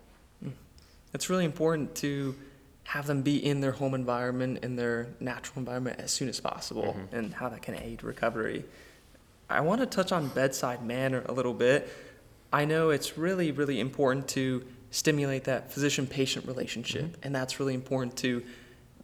[1.13, 2.37] It's really important to
[2.85, 6.97] have them be in their home environment, in their natural environment as soon as possible,
[6.97, 7.13] Mhm.
[7.19, 8.65] and how that can aid recovery.
[9.51, 11.89] I want to touch on bedside manner a little bit.
[12.53, 17.75] I know it's really, really important to stimulate that physician patient relationship, and that's really
[17.75, 18.43] important to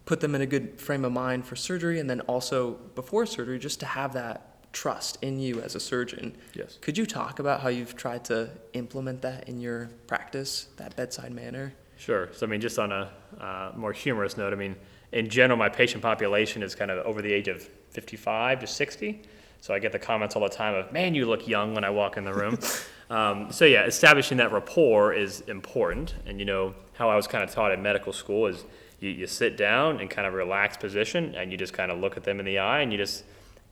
[0.05, 3.59] put them in a good frame of mind for surgery, and then also before surgery,
[3.59, 6.33] just to have that trust in you as a surgeon.
[6.53, 6.77] Yes.
[6.79, 11.33] Could you talk about how you've tried to implement that in your practice, that bedside
[11.33, 11.73] manner?
[11.97, 12.29] Sure.
[12.31, 14.77] So, I mean, just on a uh, more humorous note, I mean,
[15.11, 19.21] in general, my patient population is kind of over the age of 55 to 60.
[19.59, 21.89] So I get the comments all the time of, man, you look young when I
[21.89, 22.57] walk in the room.
[23.11, 26.15] um, so, yeah, establishing that rapport is important.
[26.25, 28.63] And, you know, how I was kind of taught in medical school is
[29.01, 32.15] you, you sit down in kind of relaxed position and you just kind of look
[32.15, 33.25] at them in the eye and you just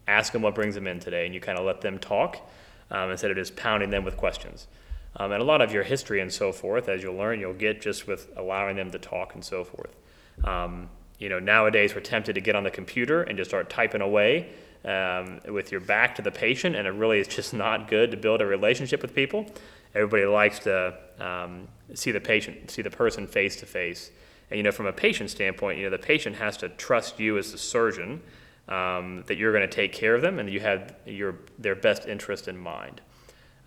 [0.09, 2.49] ask them what brings them in today and you kind of let them talk
[2.91, 4.67] um, instead of just pounding them with questions.
[5.15, 7.81] Um, and a lot of your history and so forth, as you'll learn, you'll get
[7.81, 9.95] just with allowing them to talk and so forth.
[10.43, 14.01] Um, you know, nowadays we're tempted to get on the computer and just start typing
[14.01, 14.49] away
[14.85, 18.17] um, with your back to the patient, and it really is just not good to
[18.17, 19.45] build a relationship with people.
[19.93, 24.11] Everybody likes to um, see the patient, see the person face to face.
[24.49, 27.37] And you know, from a patient standpoint, you know, the patient has to trust you
[27.37, 28.21] as the surgeon
[28.67, 32.07] um, that you're going to take care of them and you have your their best
[32.07, 33.01] interest in mind.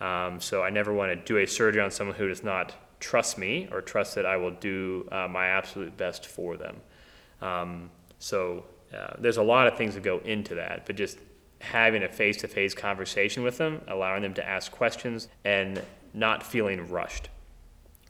[0.00, 3.36] Um, so I never want to do a surgery on someone who does not trust
[3.36, 6.76] me or trust that I will do uh, my absolute best for them.
[7.40, 11.18] Um, so uh, there's a lot of things that go into that, but just
[11.60, 17.28] having a face-to-face conversation with them, allowing them to ask questions, and not feeling rushed.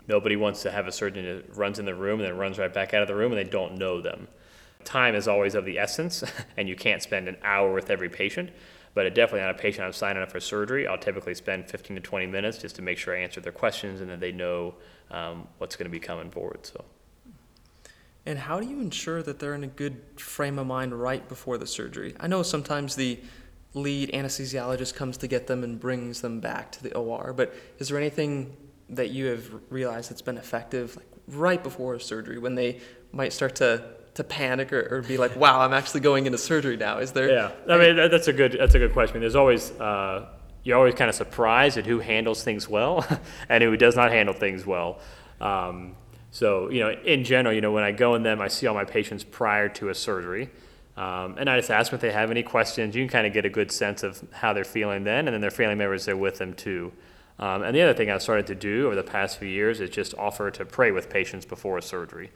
[0.09, 2.73] Nobody wants to have a surgeon that runs in the room and then runs right
[2.73, 4.27] back out of the room and they don't know them.
[4.85, 6.25] Time is always of the essence,
[6.57, 8.51] and you can't spend an hour with every patient.
[8.95, 11.97] But it definitely on a patient I'm signing up for surgery, I'll typically spend 15
[11.97, 14.75] to 20 minutes just to make sure I answer their questions and that they know
[15.11, 16.66] um, what's going to be coming forward.
[16.66, 16.85] So.
[18.24, 21.58] And how do you ensure that they're in a good frame of mind right before
[21.58, 22.14] the surgery?
[22.20, 23.18] I know sometimes the
[23.74, 27.88] lead anesthesiologist comes to get them and brings them back to the OR, but is
[27.88, 28.56] there anything
[28.90, 32.80] that you have realized that's been effective like right before surgery when they
[33.12, 33.82] might start to
[34.14, 36.98] to panic or, or be like, "Wow, I'm actually going into surgery now"?
[36.98, 37.30] Is there?
[37.30, 39.20] Yeah, I mean that's a good that's a good question.
[39.20, 40.28] There's always uh,
[40.62, 43.06] you're always kind of surprised at who handles things well
[43.48, 45.00] and who does not handle things well.
[45.40, 45.96] Um,
[46.33, 48.75] so you know, in general, you know, when I go in them, I see all
[48.75, 50.51] my patients prior to a surgery,
[50.97, 52.97] um, and I just ask them if they have any questions.
[52.97, 55.40] You can kind of get a good sense of how they're feeling then, and then
[55.40, 56.92] their family members are with them too.
[57.38, 59.90] Um, and the other thing I've started to do over the past few years is
[59.90, 62.31] just offer to pray with patients before a surgery.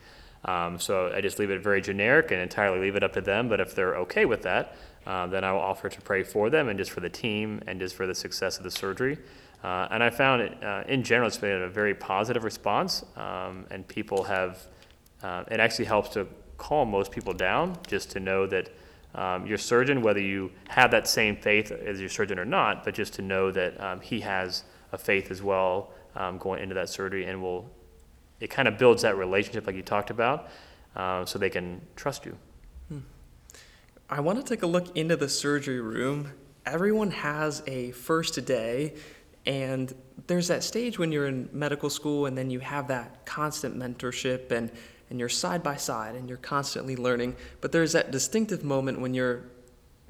[0.45, 3.49] Um, so I just leave it very generic and entirely leave it up to them.
[3.49, 6.69] But if they're okay with that, uh, then I will offer to pray for them
[6.69, 9.19] and just for the team and just for the success of the surgery.
[9.67, 13.05] Uh, and I found it, uh, in general, it's been a very positive response.
[13.17, 14.65] Um, and people have,
[15.25, 18.71] uh, it actually helps to calm most people down just to know that
[19.17, 22.95] um, your surgeon, whether you have that same faith as your surgeon or not, but
[22.95, 26.89] just to know that um, he has a faith as well um, going into that
[26.89, 27.69] surgery and will
[28.39, 30.49] it kind of builds that relationship like you talked about
[30.95, 32.37] uh, so they can trust you
[34.09, 36.33] I want to take a look into the surgery room.
[36.65, 38.95] Everyone has a first day,
[39.47, 39.95] and
[40.27, 44.51] there's that stage when you're in medical school, and then you have that constant mentorship,
[44.51, 44.71] and,
[45.11, 47.37] and you're side by side, and you're constantly learning.
[47.61, 49.45] But there's that distinctive moment when you're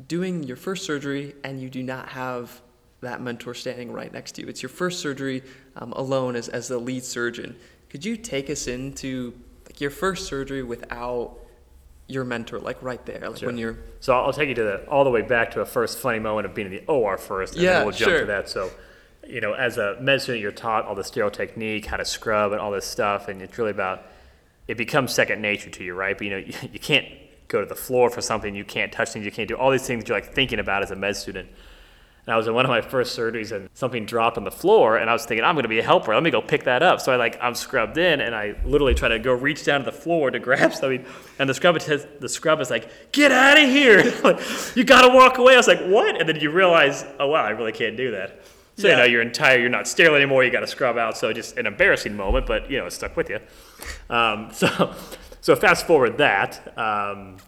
[0.09, 2.63] doing your first surgery, and you do not have
[3.03, 4.49] that mentor standing right next to you.
[4.49, 5.43] It's your first surgery
[5.77, 7.55] um, alone as, as the lead surgeon.
[7.91, 9.35] Could you take us into
[9.67, 11.37] like your first surgery without
[12.09, 13.49] your mentor, like right there, like Sure.
[13.49, 15.99] when you're so i'll take you to the all the way back to a first
[15.99, 18.21] funny moment of being in the or first and Yeah, then we'll jump sure.
[18.21, 18.71] to that so
[19.29, 22.53] you know as a med student you're taught all the sterile technique how to scrub
[22.53, 24.03] and all this stuff and it's really about
[24.69, 27.07] it becomes second nature to you right but you know you, you can't
[27.49, 29.87] go to the floor for something you can't touch things you can't do all these
[29.87, 31.49] things you're like thinking about as a med student
[32.27, 34.97] And I was in one of my first surgeries and something dropped on the floor
[34.97, 36.13] and I was thinking, I'm gonna be a helper.
[36.13, 37.01] Let me go pick that up.
[37.01, 39.87] So I like I'm scrubbed in and I literally try to go reach down to
[39.87, 41.05] the floor to grab something.
[41.39, 44.13] And the scrub is the scrub is like, get out of here.
[44.25, 44.41] like,
[44.77, 45.55] you gotta walk away.
[45.55, 46.19] I was like, what?
[46.19, 48.41] And then you realize, oh wow, I really can't do that.
[48.77, 51.17] So you know you're entire you're not sterile anymore, you gotta scrub out.
[51.17, 53.41] So just an embarrassing moment, but you know, it stuck with you.
[54.11, 54.95] Um, so
[55.41, 56.77] so fast forward that.
[56.79, 57.39] Um,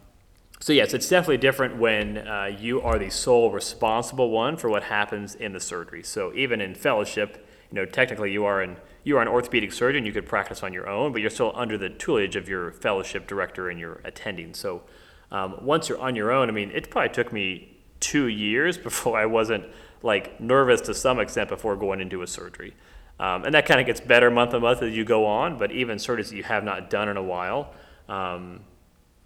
[0.61, 4.83] So yes, it's definitely different when uh, you are the sole responsible one for what
[4.85, 6.03] happens in the surgery.
[6.03, 10.05] So even in fellowship, you know, technically you are an you are an orthopedic surgeon.
[10.05, 13.27] You could practice on your own, but you're still under the tutelage of your fellowship
[13.27, 14.55] director and your attending.
[14.55, 14.83] So
[15.31, 19.19] um, once you're on your own, I mean, it probably took me two years before
[19.19, 19.65] I wasn't
[20.03, 22.75] like nervous to some extent before going into a surgery.
[23.21, 25.59] Um, and that kind of gets better month to month as you go on.
[25.59, 27.73] But even surgeries that you have not done in a while,
[28.09, 28.61] um,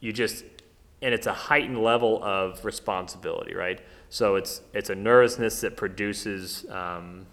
[0.00, 0.44] you just
[1.02, 3.80] and it's a heightened level of responsibility, right?
[4.08, 7.26] So it's it's a nervousness that produces um,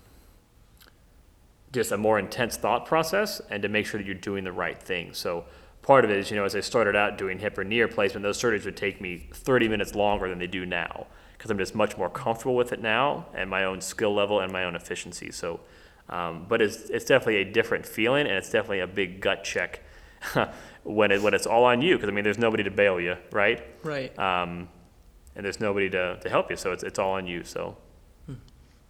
[1.72, 4.82] just a more intense thought process, and to make sure that you're doing the right
[4.82, 5.14] thing.
[5.14, 5.46] So
[5.82, 8.24] part of it is, you know, as I started out doing hip or knee replacement,
[8.24, 11.08] those surgeries would take me 30 minutes longer than they do now
[11.40, 14.52] because I'm just much more comfortable with it now and my own skill level and
[14.52, 15.32] my own efficiency.
[15.32, 15.62] So,
[16.10, 19.82] um, but it's, it's definitely a different feeling and it's definitely a big gut check
[20.84, 23.16] when, it, when it's all on you because I mean, there's nobody to bail you,
[23.32, 23.66] right?
[23.86, 24.20] Right.
[24.20, 24.68] Um,
[25.38, 27.46] and there's nobody to, to help you, so it's, it's all on you.
[27.46, 27.78] So,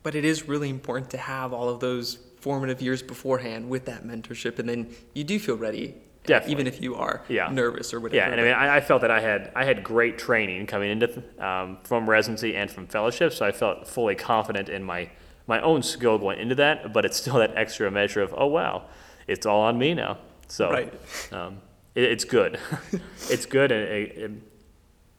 [0.02, 4.04] But it is really important to have all of those formative years beforehand with that
[4.04, 5.94] mentorship, and then you do feel ready,
[6.30, 6.52] Definitely.
[6.54, 7.50] even if you are Yeah.
[7.52, 8.16] nervous or whatever.
[8.18, 10.90] Yeah, and I mean, I, I felt that I had I had great training coming
[10.92, 15.10] into um, from residency and from fellowship, so I felt fully confident in my
[15.48, 16.94] my own skill going into that.
[16.94, 18.84] But it's still that extra measure of oh wow,
[19.28, 20.18] it's all on me now.
[20.48, 20.94] So Right.
[21.34, 21.58] um,
[21.96, 22.60] it, it's good.
[23.30, 24.32] it's good, and it, it,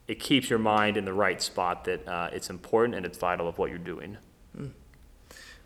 [0.08, 1.84] it keeps your mind in the right spot.
[1.84, 4.16] That uh, it's important and it's vital of what you're doing.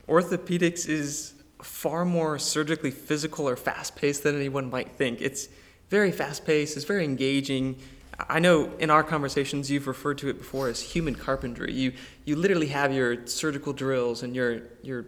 [0.09, 5.21] orthopedics is far more surgically physical or fast paced than anyone might think.
[5.21, 5.49] It's
[5.89, 7.81] very fast paced, it's very engaging.
[8.29, 11.73] I know in our conversations you've referred to it before as human carpentry.
[11.73, 11.93] You
[12.25, 15.07] you literally have your surgical drills and you're you're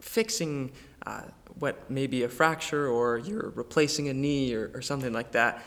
[0.00, 0.72] fixing
[1.06, 1.22] uh,
[1.58, 5.62] what may be a fracture or you're replacing a knee or, or something like that.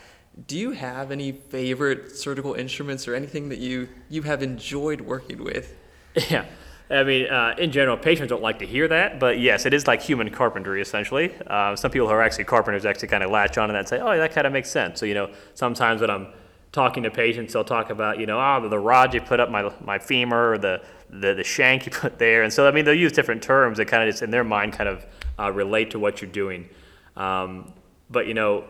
[0.48, 5.44] Do you have any favorite surgical instruments or anything that you you have enjoyed working
[5.44, 5.76] with?
[6.30, 6.46] Yeah.
[6.94, 9.88] I mean, uh, in general, patients don't like to hear that, but yes, it is
[9.88, 11.34] like human carpentry, essentially.
[11.48, 13.88] Uh, some people who are actually carpenters actually kind of latch on to that and
[13.88, 15.00] say, oh, that kind of makes sense.
[15.00, 16.28] So, you know, sometimes when I'm
[16.72, 19.72] talking to patients, they'll talk about, you know, oh, the rod you put up my,
[19.84, 22.44] my femur or the, the, the shank you put there.
[22.44, 24.74] And so, I mean, they'll use different terms that kind of just in their mind
[24.74, 25.06] kind of
[25.40, 26.70] uh, relate to what you're doing.
[27.16, 27.74] Um,
[28.10, 28.66] but, you know,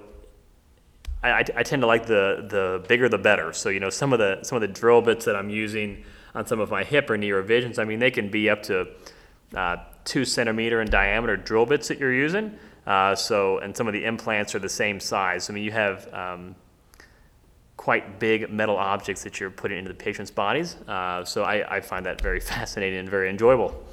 [1.24, 3.54] I, I, I tend to like the, the bigger the better.
[3.54, 6.04] So you know some of the some of the drill bits that I'm using
[6.36, 8.88] on some of my hip or knee revisions, I mean they can be up to
[9.56, 12.58] uh, two centimeter in diameter drill bits that you're using.
[12.86, 15.50] Uh, so and some of the implants are the same size.
[15.50, 16.56] I mean you have um,
[17.78, 20.76] quite big metal objects that you're putting into the patient's bodies.
[20.88, 23.84] Uh, so I, I find that very fascinating and very enjoyable.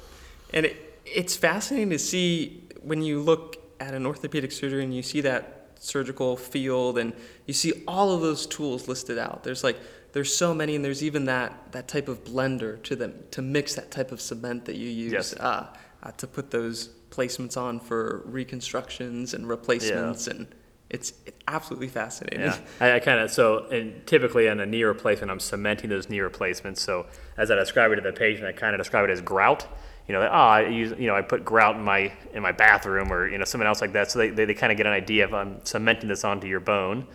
[0.53, 5.03] And it, it's fascinating to see when you look at an orthopedic surgery and you
[5.03, 7.11] see that surgical field and
[7.47, 9.43] you see all of those tools listed out.
[9.43, 9.77] There's like
[10.13, 13.75] there's so many and there's even that that type of blender to them to mix
[13.75, 15.33] that type of cement that you use Yes.
[15.33, 15.67] uh,
[16.03, 20.47] uh, to put those placements on for reconstructions and replacements and
[20.89, 22.41] it's, it's absolutely fascinating.
[22.41, 26.09] Yeah, I, I kind of so and typically on a knee replacement, I'm cementing those
[26.09, 26.81] knee replacements.
[26.81, 27.05] So
[27.37, 29.65] as I describe it to the patient, I kind of describe it as grout.
[30.09, 32.51] You know, that, oh, I use you know I put grout in my in my
[32.51, 34.11] bathroom or you know something else like that.
[34.11, 36.59] So they, they, they kind of get an idea of I'm cementing this onto your
[36.59, 37.07] bone.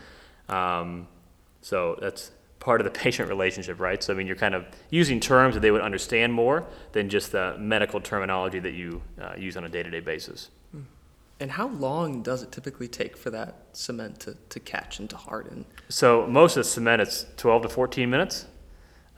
[0.49, 1.07] Um,
[1.61, 2.31] so that's
[2.67, 4.03] part of the patient relationship, right?
[4.03, 7.33] So I mean, you're kind of using terms that they would understand more than just
[7.33, 10.51] the medical terminology that you uh, use on a day-to-day basis.
[11.39, 15.17] And how long does it typically take for that cement to, to catch and to
[15.17, 15.67] harden?
[15.91, 18.47] So most of the cement is 12 to 14 minutes.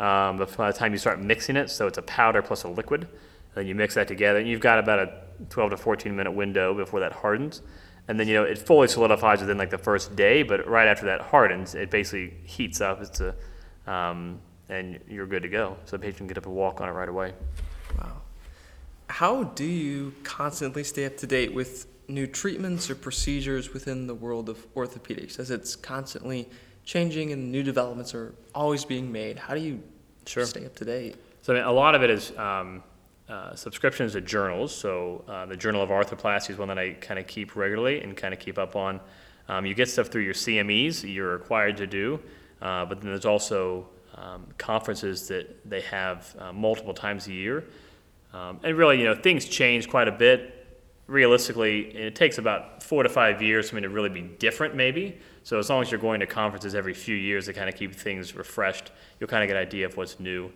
[0.01, 2.69] Um, but by the time you start mixing it, so it's a powder plus a
[2.69, 3.09] liquid,
[3.55, 5.13] then you mix that together, and you've got about a
[5.49, 7.63] 12 to 14 minute window before that hardens.
[8.09, 11.07] And then you know it fully solidifies within like the first day, but right after
[11.07, 13.03] that hardens, it basically heats up.
[13.03, 13.35] It's a,
[13.87, 14.41] um,
[14.71, 15.77] and you're good to go.
[15.85, 17.35] So the patient can get up and walk on it right away.
[17.99, 18.23] Wow.
[19.09, 24.15] How do you constantly stay up to date with new treatments or procedures within the
[24.15, 26.49] world of orthopedics as it's constantly
[26.85, 29.39] changing and new developments are always being made?
[29.39, 29.83] How do you
[30.27, 30.45] Sure.
[30.45, 31.17] stay up to date?
[31.43, 32.83] So I mean, a lot of it is um,
[33.29, 34.75] uh, subscriptions to journals.
[34.75, 38.17] So uh, the Journal of Arthroplasty is one that I kind of keep regularly and
[38.17, 39.01] kind of keep up on.
[39.49, 42.21] Um, you get stuff through your CMEs you're required to do,
[42.61, 47.65] uh, but then there's also um, conferences that they have uh, multiple times a year.
[48.33, 50.55] Um, and really, you know, things change quite a bit.
[51.07, 55.19] Realistically, it takes about four to five years for me to really be different, maybe.
[55.43, 57.95] So as long as you're going to conferences every few years to kind of keep
[57.95, 60.53] things refreshed, you'll kind of get an idea of what's new.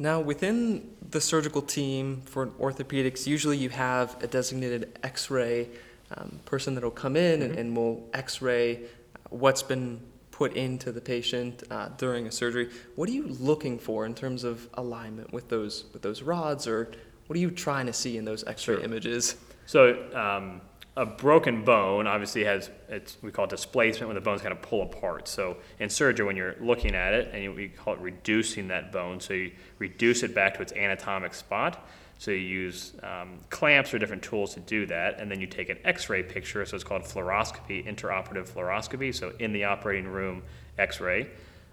[0.00, 5.68] Now, within the surgical team for orthopedics, usually you have a designated x ray
[6.16, 8.80] um, person that will come in and, and will x ray
[9.28, 12.70] what's been put into the patient uh, during a surgery.
[12.96, 16.90] What are you looking for in terms of alignment with those with those rods, or
[17.26, 18.84] what are you trying to see in those X-ray Sure.
[18.84, 19.36] images?
[19.66, 19.80] So
[20.14, 20.62] um,
[21.00, 24.60] a broken bone obviously has it's we call it displacement when the bones kind of
[24.60, 25.28] pull apart.
[25.28, 28.92] So in surgery, when you're looking at it, and you, we call it reducing that
[28.92, 31.88] bone, so you reduce it back to its anatomic spot.
[32.18, 35.70] So you use um, clamps or different tools to do that, and then you take
[35.70, 36.66] an X-ray picture.
[36.66, 39.14] So it's called fluoroscopy, intraoperative fluoroscopy.
[39.14, 40.42] So in the operating room,
[40.76, 41.30] X-ray.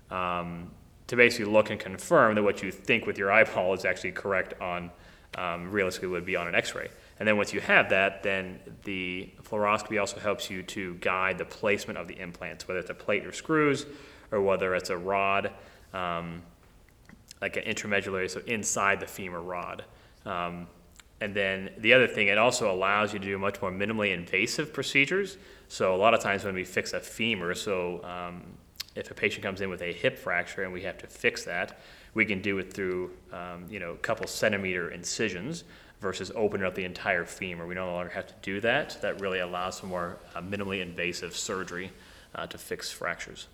[0.09, 0.71] Um,
[1.07, 4.59] to basically look and confirm that what you think with your eyeball is actually correct
[4.61, 4.89] on
[5.37, 6.89] um, realistically would be on an x-ray
[7.19, 11.45] and then once you have that then the fluoroscopy also helps you to guide the
[11.45, 13.85] placement of the implants whether it's a plate or screws
[14.31, 15.51] or whether it's a rod
[15.93, 16.41] um,
[17.41, 19.83] like an intramedullary so inside the femur rod.
[20.25, 20.67] Um,
[21.19, 24.73] and then the other thing it also allows you to do much more minimally invasive
[24.73, 25.37] procedures.
[25.67, 28.43] So a lot of times when we fix a femur so um,
[28.95, 31.79] if a patient comes in with a hip fracture and we have to fix that,
[32.13, 35.63] we can do it through, um, you know, a couple centimeter incisions
[35.99, 37.65] versus opening up the entire femur.
[37.65, 39.01] We no longer have to do that.
[39.01, 41.91] That really allows for more uh, minimally invasive surgery
[42.35, 43.47] uh, to fix fractures.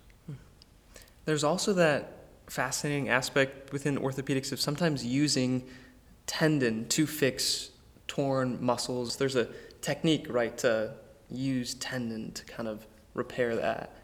[1.24, 5.64] There's also that fascinating aspect within orthopedics of sometimes using
[6.26, 7.70] tendon to fix
[8.06, 9.16] torn muscles.
[9.16, 9.48] There's a
[9.80, 10.92] technique, right, to
[11.30, 13.96] use tendon to kind of repair that.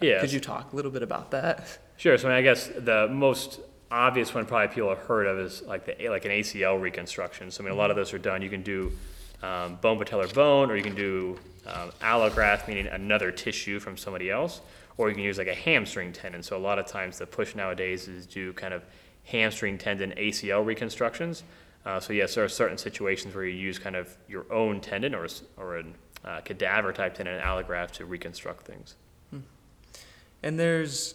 [0.00, 0.20] Yeah.
[0.20, 1.78] Could you talk a little bit about that?
[1.96, 2.16] Sure.
[2.16, 3.60] So I, mean, I guess the most
[3.90, 7.50] obvious one probably people have heard of is like the like an ACL reconstruction.
[7.50, 8.42] So I mean, a lot of those are done.
[8.42, 8.92] You can do
[9.42, 14.30] um, bone patellar bone, or you can do um, allograft, meaning another tissue from somebody
[14.30, 14.60] else,
[14.96, 16.42] or you can use like a hamstring tendon.
[16.42, 18.84] So a lot of times the push nowadays is do kind of
[19.24, 21.42] hamstring tendon ACL reconstructions.
[21.86, 25.14] Uh, so yes, there are certain situations where you use kind of your own tendon
[25.14, 25.26] or
[25.56, 25.84] or a
[26.24, 28.96] uh, cadaver type tendon allograft to reconstruct things.
[30.42, 31.14] And there's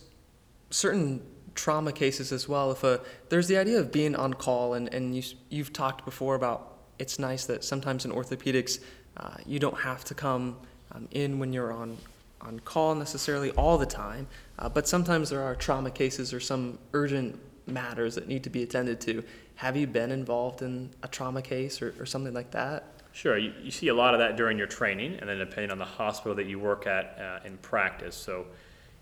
[0.70, 1.22] certain
[1.56, 2.72] trauma cases as well.
[2.72, 6.36] If a there's the idea of being on call, and and you you've talked before
[6.36, 8.80] about it's nice that sometimes in orthopedics
[9.18, 10.58] uh, you don't have to come
[10.92, 11.98] um, in when you're on
[12.42, 14.28] on call necessarily all the time,
[14.60, 18.64] uh, but sometimes there are trauma cases or some urgent matters that need to be
[18.64, 19.24] attended to.
[19.56, 22.86] Have you been involved in a trauma case or, or something like that?
[23.14, 25.78] Sure, you, you see a lot of that during your training, and then depending on
[25.78, 28.16] the hospital that you work at uh, in practice.
[28.16, 28.46] So,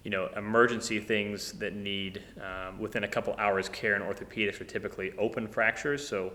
[0.04, 4.66] you know, emergency things that need um, within a couple hours care in orthopedics are
[4.66, 6.08] typically open fractures.
[6.08, 6.34] So,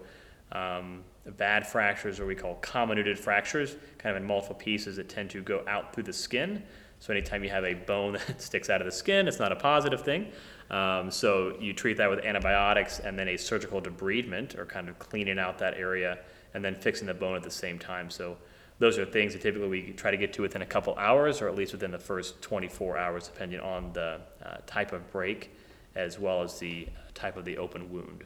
[0.52, 1.02] um,
[1.36, 5.42] bad fractures, or we call comminuted fractures, kind of in multiple pieces that tend to
[5.42, 6.62] go out through the skin.
[7.00, 9.56] So, anytime you have a bone that sticks out of the skin, it's not a
[9.56, 10.30] positive thing.
[10.70, 14.98] Um, so, you treat that with antibiotics and then a surgical debridement, or kind of
[14.98, 16.18] cleaning out that area
[16.56, 18.08] and then fixing the bone at the same time.
[18.08, 18.38] So
[18.78, 21.48] those are things that typically we try to get to within a couple hours, or
[21.48, 25.56] at least within the first 24 hours, depending on the uh, type of break,
[25.94, 28.24] as well as the type of the open wound.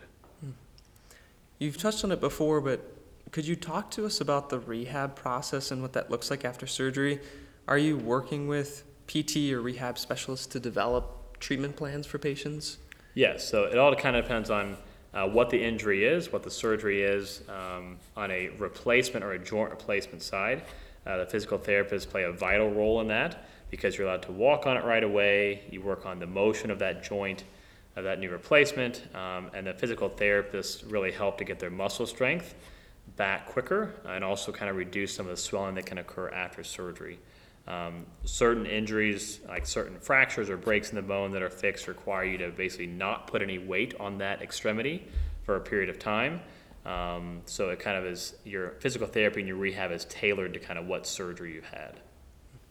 [1.58, 2.80] You've touched on it before, but
[3.32, 6.66] could you talk to us about the rehab process and what that looks like after
[6.66, 7.20] surgery?
[7.68, 12.78] Are you working with PT or rehab specialists to develop treatment plans for patients?
[13.14, 14.78] Yes, so it all kind of depends on
[15.14, 17.42] uh, what the injury is, what the surgery is.
[17.48, 20.62] Um, on a replacement or a joint replacement side,
[21.06, 24.66] uh, the physical therapists play a vital role in that because you're allowed to walk
[24.66, 25.62] on it right away.
[25.70, 27.44] You work on the motion of that joint,
[27.96, 32.06] of that new replacement, um, and the physical therapists really help to get their muscle
[32.06, 32.54] strength
[33.16, 36.62] back quicker and also kind of reduce some of the swelling that can occur after
[36.62, 37.18] surgery.
[37.70, 42.24] Um, certain injuries, like certain fractures or breaks in the bone that are fixed, require
[42.24, 45.06] you to basically not put any weight on that extremity
[45.44, 46.40] for a period of time.
[46.84, 50.58] Um, so it kind of is your physical therapy and your rehab is tailored to
[50.58, 52.00] kind of what surgery you've had.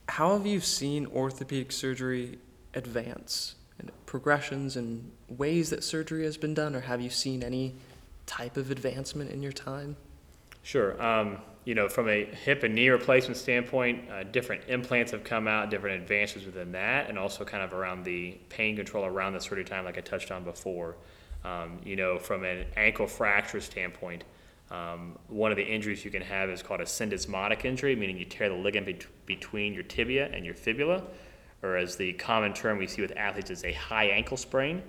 [0.10, 2.40] How have you seen orthopedic surgery
[2.74, 7.76] advance and progressions and ways that surgery has been done, or have you seen any
[8.26, 9.96] type of advancement in your time?
[10.70, 11.02] Sure.
[11.02, 15.48] Um, you know, from a hip and knee replacement standpoint, uh, different implants have come
[15.48, 19.42] out, different advances within that, and also kind of around the pain control around the
[19.42, 20.96] surgery time, like I touched on before.
[21.44, 24.26] Um, you know, from an ankle fracture standpoint,
[24.70, 28.26] um, one of the injuries you can have is called a syndesmotic injury, meaning you
[28.26, 31.02] tear the ligament bet- between your tibia and your fibula,
[31.64, 34.84] or as the common term we see with athletes is a high ankle sprain.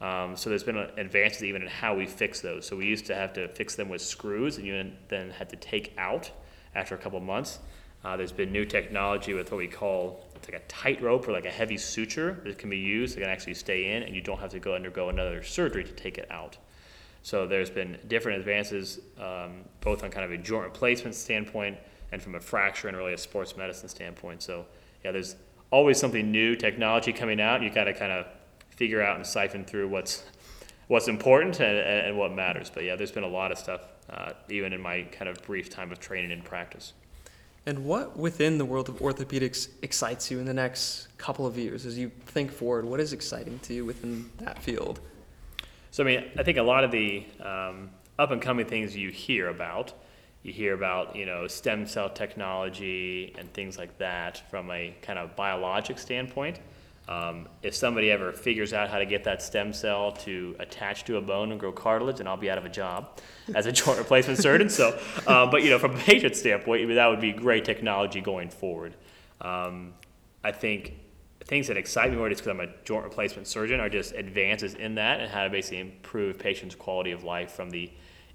[0.00, 2.66] Um, so there's been advances even in how we fix those.
[2.66, 5.56] So we used to have to fix them with screws, and you then had to
[5.56, 6.30] take out
[6.74, 7.58] after a couple months.
[8.04, 11.46] Uh, there's been new technology with what we call it's like a tightrope or like
[11.46, 14.38] a heavy suture that can be used that can actually stay in, and you don't
[14.38, 16.56] have to go undergo another surgery to take it out.
[17.22, 21.76] So there's been different advances, um, both on kind of a joint replacement standpoint
[22.12, 24.42] and from a fracture and really a sports medicine standpoint.
[24.42, 24.64] So
[25.04, 25.34] yeah, there's
[25.70, 27.62] always something new, technology coming out.
[27.62, 28.26] You got to kind of
[28.78, 30.22] figure out and siphon through what's
[30.86, 32.70] what's important and, and what matters.
[32.72, 35.68] But yeah, there's been a lot of stuff, uh, even in my kind of brief
[35.68, 36.92] time of training and practice.
[37.66, 41.84] And what within the world of orthopedics excites you in the next couple of years
[41.84, 42.84] as you think forward?
[42.84, 45.00] What is exciting to you within that field?
[45.90, 49.10] So, I mean, I think a lot of the um, up and coming things you
[49.10, 49.92] hear about,
[50.44, 55.18] you hear about, you know, stem cell technology and things like that from a kind
[55.18, 56.60] of biologic standpoint.
[57.08, 61.16] Um, if somebody ever figures out how to get that stem cell to attach to
[61.16, 63.18] a bone and grow cartilage, then I'll be out of a job
[63.54, 64.68] as a joint replacement surgeon.
[64.68, 68.50] So, um, but you know, from a patient standpoint, that would be great technology going
[68.50, 68.94] forward.
[69.40, 69.94] Um,
[70.44, 70.94] I think
[71.46, 74.74] things that excite me more, just because I'm a joint replacement surgeon, are just advances
[74.74, 77.90] in that and how to basically improve patients' quality of life from the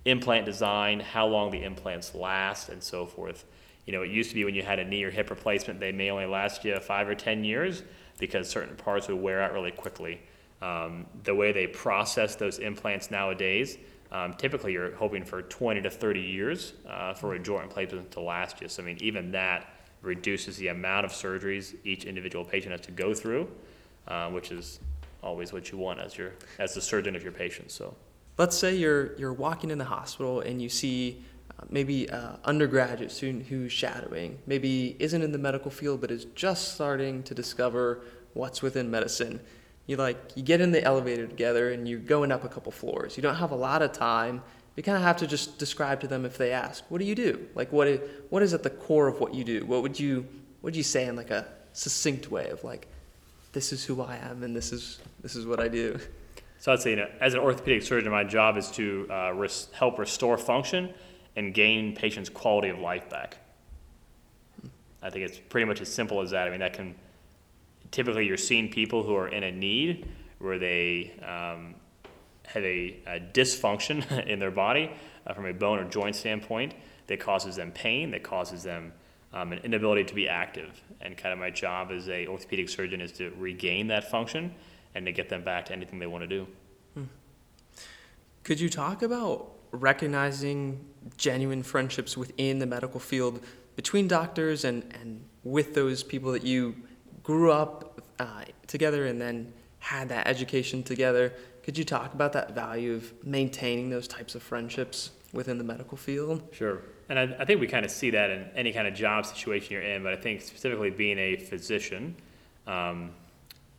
[0.05, 3.45] implant design, how long the implants last, and so forth.
[3.85, 5.91] You know, it used to be when you had a knee or hip replacement, they
[5.91, 7.83] may only last you five or ten years
[8.19, 10.21] because certain parts would wear out really quickly.
[10.61, 13.77] Um, the way they process those implants nowadays,
[14.11, 18.21] um, typically you're hoping for 20 to 30 years uh, for a joint replacement to
[18.21, 18.69] last you.
[18.69, 22.91] So, I mean, even that reduces the amount of surgeries each individual patient has to
[22.91, 23.49] go through,
[24.07, 24.79] uh, which is
[25.23, 27.71] always what you want as your as the surgeon of your patient.
[27.71, 27.95] So,
[28.37, 31.23] let's say you're you're walking in the hospital and you see
[31.69, 36.73] maybe an undergraduate student who's shadowing, maybe isn't in the medical field but is just
[36.73, 38.01] starting to discover
[38.33, 39.39] what's within medicine.
[39.85, 43.17] You like you get in the elevator together and you're going up a couple floors.
[43.17, 44.41] You don't have a lot of time.
[44.75, 47.15] You kind of have to just describe to them if they ask, "What do you
[47.15, 47.99] do?" Like what is,
[48.29, 49.65] what is at the core of what you do?
[49.65, 50.21] What would you
[50.61, 52.87] what would you say in like a succinct way of like
[53.51, 55.99] this is who I am and this is this is what I do.
[56.59, 59.67] So I'd say, you know, as an orthopedic surgeon, my job is to uh, res-
[59.73, 60.93] help restore function
[61.35, 63.37] and gain patients' quality of life back.
[65.01, 66.47] I think it's pretty much as simple as that.
[66.47, 66.95] I mean, that can
[67.91, 70.07] typically you're seeing people who are in a need
[70.39, 71.75] where they um,
[72.45, 74.91] have a, a, dysfunction in their body
[75.27, 76.73] uh, from a bone or joint standpoint
[77.07, 78.93] that causes them pain, that causes them
[79.33, 80.81] um, an inability to be active.
[81.01, 84.53] And kind of my job as a orthopedic surgeon is to regain that function
[84.95, 86.47] and to get them back to anything they want to do.
[86.93, 87.03] Hmm.
[88.43, 90.79] Could you talk about recognizing
[91.17, 93.43] genuine friendships within the medical field
[93.75, 96.75] between doctors and, and with those people that you
[97.23, 101.33] grew up uh, together and then had that education together?
[101.63, 105.97] Could you talk about that value of maintaining those types of friendships within the medical
[105.97, 106.43] field?
[106.51, 106.81] Sure.
[107.09, 109.73] And I, I think we kind of see that in any kind of job situation
[109.73, 112.15] you're in, but I think specifically being a physician,
[112.67, 113.11] um,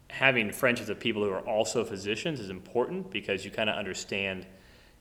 [0.08, 4.46] having friendships of people who are also physicians is important because you kind of understand,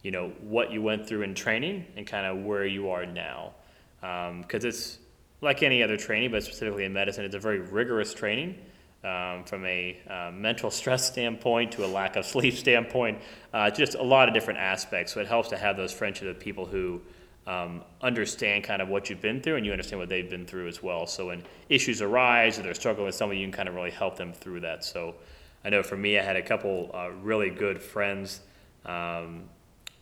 [0.03, 3.53] you know, what you went through in training and kind of where you are now.
[4.01, 4.99] Because um, it's
[5.41, 8.55] like any other training, but specifically in medicine, it's a very rigorous training.
[9.05, 13.19] Um, from a uh, mental stress standpoint to a lack of sleep standpoint,
[13.53, 15.13] uh, just a lot of different aspects.
[15.13, 17.01] So it helps to have those friendships with people who
[17.45, 20.69] um, understand kind of what you've been through and you understand what they've been through
[20.69, 21.05] as well.
[21.05, 24.15] So when issues arise or they're struggling with something, you can kind of really help
[24.15, 24.85] them through that.
[24.85, 25.15] So
[25.65, 28.39] I know for me, I had a couple uh, really good friends
[28.85, 29.43] um,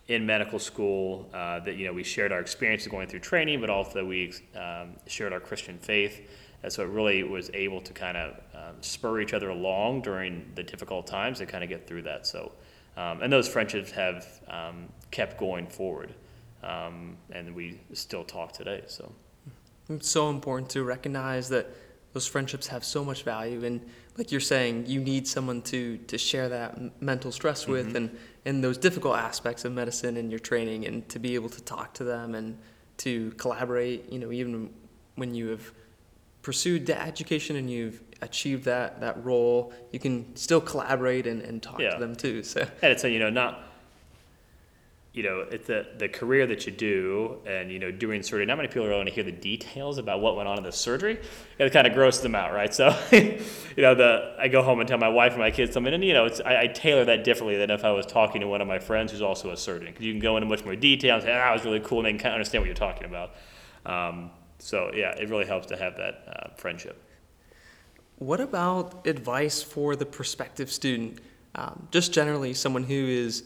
[0.08, 3.70] in medical school uh, that you know we shared our experiences going through training, but
[3.70, 6.28] also we um, shared our Christian faith.
[6.64, 10.52] And so it really was able to kind of um, spur each other along during
[10.54, 12.24] the difficult times and kind of get through that.
[12.24, 12.52] So,
[12.96, 16.14] um, and those friendships have um, kept going forward
[16.62, 18.82] um, and we still talk today.
[18.86, 19.12] So
[19.88, 21.68] it's so important to recognize that
[22.12, 23.80] those friendships have so much value, and
[24.18, 27.96] like you're saying, you need someone to to share that mental stress with, mm-hmm.
[27.96, 31.62] and and those difficult aspects of medicine and your training, and to be able to
[31.62, 32.58] talk to them and
[32.98, 34.10] to collaborate.
[34.10, 34.70] You know, even
[35.14, 35.72] when you have
[36.42, 41.62] pursued the education and you've achieved that that role, you can still collaborate and, and
[41.62, 41.90] talk yeah.
[41.94, 42.42] to them too.
[42.42, 43.71] So and it's a, you know not
[45.14, 48.56] you know, it's the, the career that you do and, you know, doing surgery, not
[48.56, 51.20] many people really want to hear the details about what went on in the surgery.
[51.58, 52.72] It kind of grosses them out, right?
[52.74, 53.42] So, you
[53.76, 56.14] know, the, I go home and tell my wife and my kids something, and, you
[56.14, 58.78] know, I, I tailor that differently than if I was talking to one of my
[58.78, 59.88] friends who's also a surgeon.
[59.88, 62.06] Because you can go into much more detail and say, ah, was really cool, and
[62.06, 63.34] they can kind of understand what you're talking about.
[63.84, 67.04] Um, so, yeah, it really helps to have that uh, friendship.
[68.16, 71.18] What about advice for the prospective student?
[71.54, 73.44] Um, just generally, someone who is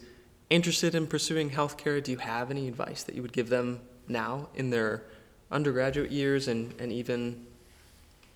[0.49, 4.49] interested in pursuing healthcare, do you have any advice that you would give them now
[4.55, 5.03] in their
[5.51, 7.45] undergraduate years and, and even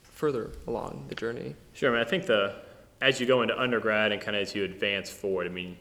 [0.03, 1.55] further along the journey?
[1.73, 1.89] Sure.
[1.89, 2.55] I mean, I think the
[3.01, 5.77] as you go into undergrad and kind of as you advance forward, I mean,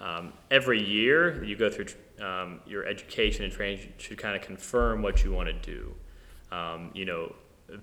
[0.00, 1.86] um, every year you go through
[2.24, 5.94] um, your education and training should kind of confirm what you want to do.
[6.52, 7.34] Um, you know,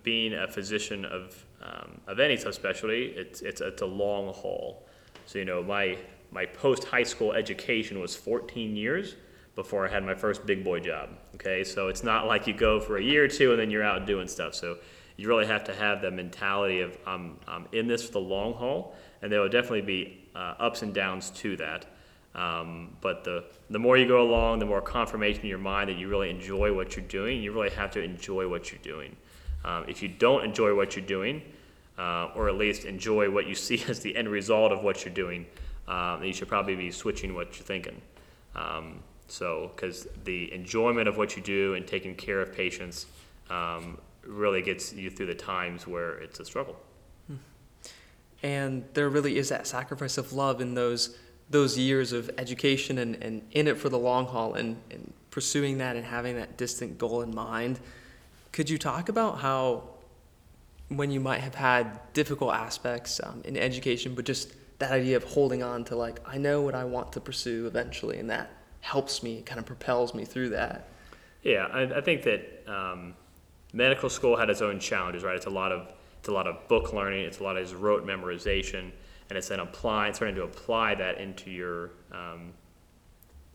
[0.04, 4.88] being a physician of um, of any subspecialty, it's it's it's a long haul.
[5.26, 5.98] So you know, my
[6.32, 9.16] my post high school education was 14 years
[9.56, 11.10] before I had my first big boy job.
[11.36, 13.84] Okay, so it's not like you go for a year or two and then you're
[13.84, 14.56] out doing stuff.
[14.56, 14.78] So
[15.18, 18.54] you really have to have the mentality of I'm, I'm in this for the long
[18.54, 21.86] haul, and there will definitely be uh, ups and downs to that.
[22.34, 25.98] Um, but the, the more you go along, the more confirmation in your mind that
[25.98, 27.44] you really enjoy what you're doing.
[27.44, 29.16] You really have to enjoy what you're doing.
[29.66, 31.42] Um, if you don't enjoy what you're doing,
[32.00, 35.14] uh, or at least enjoy what you see as the end result of what you're
[35.14, 35.46] doing,
[35.88, 38.02] then you should probably be switching what you're thinking.
[38.56, 43.06] Um, so, because the enjoyment of what you do and taking care of patients
[43.50, 46.76] um, really gets you through the times where it's a struggle.
[48.44, 51.18] And there really is that sacrifice of love in those
[51.50, 55.80] those years of education and, and in it for the long haul and, and pursuing
[55.80, 57.78] that and having that distant goal in mind.
[58.54, 59.84] Could you talk about how
[60.88, 65.24] when you might have had difficult aspects um, in education, but just that idea of
[65.24, 68.52] holding on to like I know what I want to pursue eventually, and that
[68.82, 70.88] helps me, kind of propels me through that.
[71.44, 73.14] Yeah, I, I think that um,
[73.74, 75.36] medical school had its own challenges, right?
[75.36, 78.06] It's a lot of it's a lot of book learning, it's a lot of rote
[78.06, 78.92] memorization,
[79.30, 82.54] and it's then applying, starting to apply that into your um,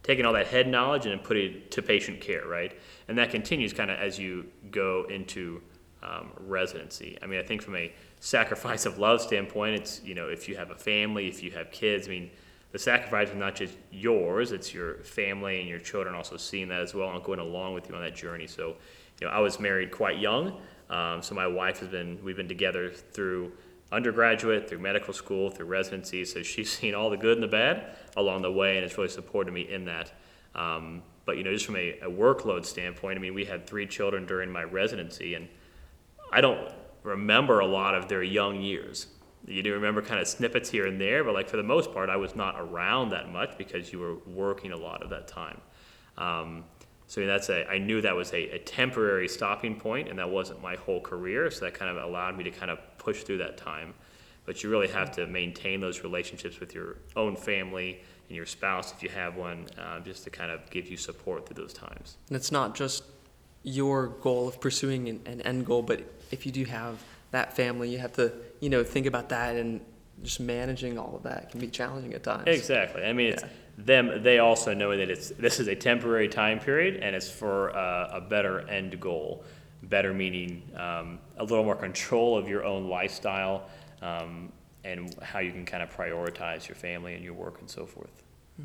[0.03, 2.72] taking all that head knowledge and putting it to patient care, right?
[3.09, 5.61] And that continues kind of as you go into
[6.05, 7.18] um, residency.
[7.20, 7.93] I mean, I think from a
[8.27, 11.70] sacrifice of love standpoint, it's you know if you have a family, if you have
[11.70, 12.31] kids, I mean.
[12.72, 16.83] The sacrifice is not just yours; it's your family and your children also seeing that
[16.83, 18.47] as well and going along with you on that journey.
[18.47, 18.77] So,
[19.18, 20.61] you know, I was married quite young,
[20.91, 23.53] um, so my wife has been we've been together through
[23.93, 26.24] undergraduate, through medical school, through residency.
[26.24, 29.09] So she's seen all the good and the bad along the way, and it's really
[29.09, 30.12] supported me in that.
[30.55, 33.87] Um, but you know, just from a, a, workload standpoint, I mean, we had three
[33.87, 35.49] children during my residency, and
[36.33, 36.72] I don't
[37.07, 39.07] remember a lot of their young years.
[39.47, 42.11] You do remember kind of snippets here and there, but like for the most part,
[42.11, 45.61] I was not around that much because you were working a lot of that time.
[46.19, 46.65] Um,
[47.07, 50.61] so that's a, I knew that was a, a, temporary stopping point, and that wasn't
[50.61, 51.49] my whole career.
[51.53, 53.95] So that kind of allowed me to kind of push through that time.
[54.45, 58.93] But you really have to maintain those relationships with your own family and your spouse,
[58.93, 62.17] if you have one, uh, just to kind of give you support through those times.
[62.29, 63.05] And it's not just
[63.63, 66.01] your goal of pursuing an, an end goal, but
[66.31, 69.81] if you do have that family, you have to, you know, think about that and
[70.22, 72.45] just managing all of that can be challenging at times.
[72.47, 73.05] Exactly.
[73.05, 73.49] I mean, it's yeah.
[73.79, 74.22] them.
[74.22, 78.11] They also know that it's this is a temporary time period, and it's for uh,
[78.12, 79.45] a better end goal.
[79.83, 83.68] Better meaning um, a little more control of your own lifestyle
[84.03, 84.51] um,
[84.85, 88.22] and how you can kind of prioritize your family and your work and so forth.
[88.57, 88.64] Hmm.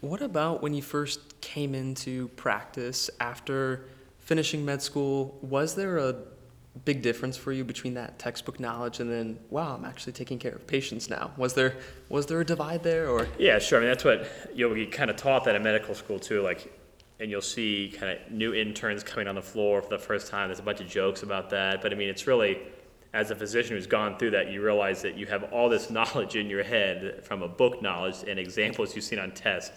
[0.00, 3.86] What about when you first came into practice after
[4.18, 5.38] finishing med school?
[5.40, 6.16] Was there a
[6.84, 10.52] big difference for you between that textbook knowledge and then wow i'm actually taking care
[10.52, 11.30] of patients now?
[11.36, 11.76] Was there
[12.08, 13.28] was there a divide there or?
[13.38, 13.78] Yeah sure.
[13.78, 16.42] I mean that's what you know we kind of taught that in medical school too
[16.42, 16.72] like
[17.20, 20.48] and you'll see kind of new interns coming on the floor for the first time.
[20.48, 22.58] There's a bunch of jokes about that but i mean it's really
[23.12, 26.34] as a physician who's gone through that you realize that you have all this knowledge
[26.34, 29.72] in your head from a book knowledge and examples you've seen on test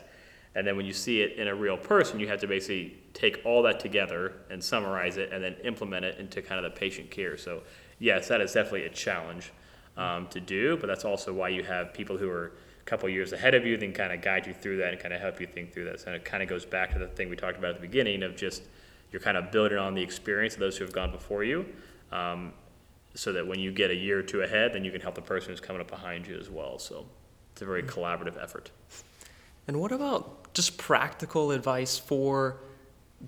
[0.58, 3.42] and then when you see it in a real person, you have to basically take
[3.46, 7.12] all that together and summarize it and then implement it into kind of the patient
[7.12, 7.38] care.
[7.38, 7.62] So,
[8.00, 9.54] yes, that is definitely a challenge
[9.98, 13.34] um, to do, but that's also why you have people who are a couple years
[13.34, 15.46] ahead of you, then kind of guide you through that and kind of help you
[15.46, 16.00] think through that.
[16.00, 18.24] So it kind of goes back to the thing we talked about at the beginning
[18.24, 18.64] of just
[19.12, 21.68] you're kind of building on the experience of those who have gone before you.
[22.12, 22.52] Um,
[23.14, 25.22] so that when you get a year or two ahead, then you can help the
[25.22, 26.80] person who's coming up behind you as well.
[26.80, 27.06] So
[27.52, 28.72] it's a very collaborative effort.
[29.68, 32.62] And what about just practical advice for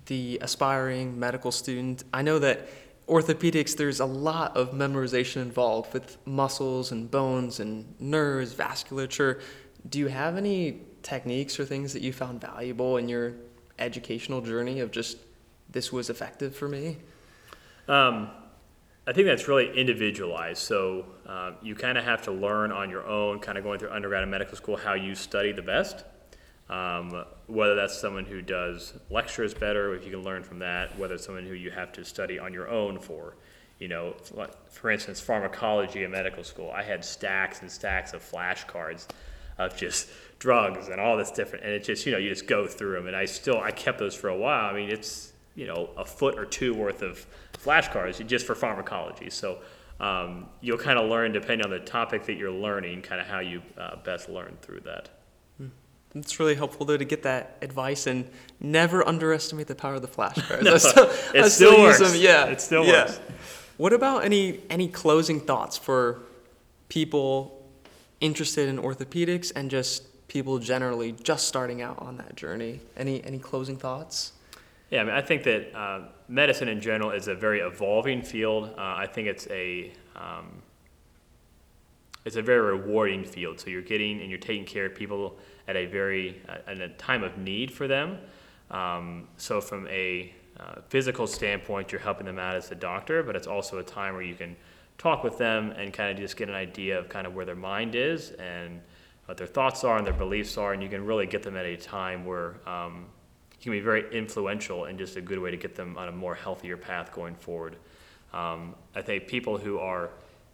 [0.06, 2.04] the aspiring medical student?
[2.14, 2.68] I know that
[3.06, 9.40] orthopedics, there's a lot of memorization involved with muscles and bones and nerves, vasculature.
[9.88, 13.34] Do you have any techniques or things that you found valuable in your
[13.78, 15.18] educational journey of just
[15.68, 16.98] this was effective for me?
[17.88, 18.30] Um,
[19.06, 20.58] I think that's really individualized.
[20.58, 23.90] So uh, you kind of have to learn on your own, kind of going through
[23.90, 26.04] undergrad and medical school, how you study the best.
[26.70, 31.14] Um, whether that's someone who does lectures better, if you can learn from that, whether
[31.14, 33.34] it's someone who you have to study on your own for.
[33.80, 34.14] You know,
[34.68, 39.08] for instance, pharmacology in medical school, I had stacks and stacks of flashcards
[39.58, 42.68] of just drugs and all this different, and it just, you know, you just go
[42.68, 43.08] through them.
[43.08, 44.70] And I still, I kept those for a while.
[44.70, 49.28] I mean, it's, you know, a foot or two worth of flashcards just for pharmacology.
[49.30, 49.58] So
[49.98, 53.40] um, you'll kind of learn, depending on the topic that you're learning, kind of how
[53.40, 55.08] you uh, best learn through that.
[56.14, 60.08] It's really helpful though to get that advice and never underestimate the power of the
[60.08, 60.62] flashcards.
[60.64, 61.04] No, I still,
[61.34, 62.12] it I still use works.
[62.12, 62.20] them.
[62.20, 63.04] Yeah, It still yeah.
[63.04, 63.20] works.
[63.76, 66.20] What about any any closing thoughts for
[66.88, 67.64] people
[68.20, 72.80] interested in orthopedics and just people generally just starting out on that journey?
[72.96, 74.32] Any any closing thoughts?
[74.90, 78.74] Yeah, I mean, I think that uh, medicine in general is a very evolving field.
[78.76, 80.62] Uh, I think it's a um,
[82.24, 83.60] it's a very rewarding field.
[83.60, 85.38] So you're getting and you're taking care of people
[85.70, 88.18] at a very uh, at a time of need for them.
[88.70, 93.34] Um, so from a uh, physical standpoint, you're helping them out as a doctor, but
[93.36, 94.56] it's also a time where you can
[94.98, 97.56] talk with them and kind of just get an idea of kind of where their
[97.56, 98.80] mind is and
[99.26, 101.64] what their thoughts are and their beliefs are, and you can really get them at
[101.64, 103.06] a time where um,
[103.52, 106.12] you can be very influential and just a good way to get them on a
[106.12, 107.76] more healthier path going forward.
[108.32, 110.10] Um, I think people who are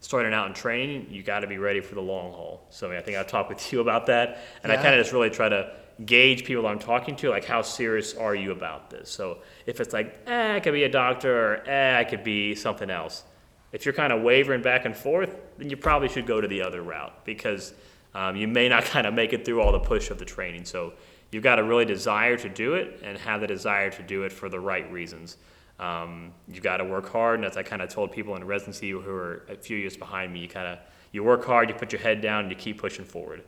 [0.07, 2.65] starting out in training, you got to be ready for the long haul.
[2.71, 5.01] So I, mean, I think I've talked with you about that, and I kind of
[5.01, 5.73] just really try to
[6.05, 9.11] gauge people I'm talking to, like how serious are you about this?
[9.11, 12.55] So if it's like, eh, I could be a doctor, or eh, I could be
[12.55, 13.25] something else.
[13.73, 16.63] If you're kind of wavering back and forth, then you probably should go to the
[16.63, 17.75] other route because
[18.15, 20.67] um, you may not kind of make it through all the push of the training.
[20.67, 20.93] So
[21.33, 24.31] you've got to really desire to do it and have the desire to do it
[24.31, 25.37] for the right reasons.
[25.79, 28.91] Um, you've got to work hard, and as I kind of told people in residency
[28.91, 30.79] who are a few years behind me, you kind of
[31.13, 33.43] you work hard, you put your head down, and you keep pushing forward.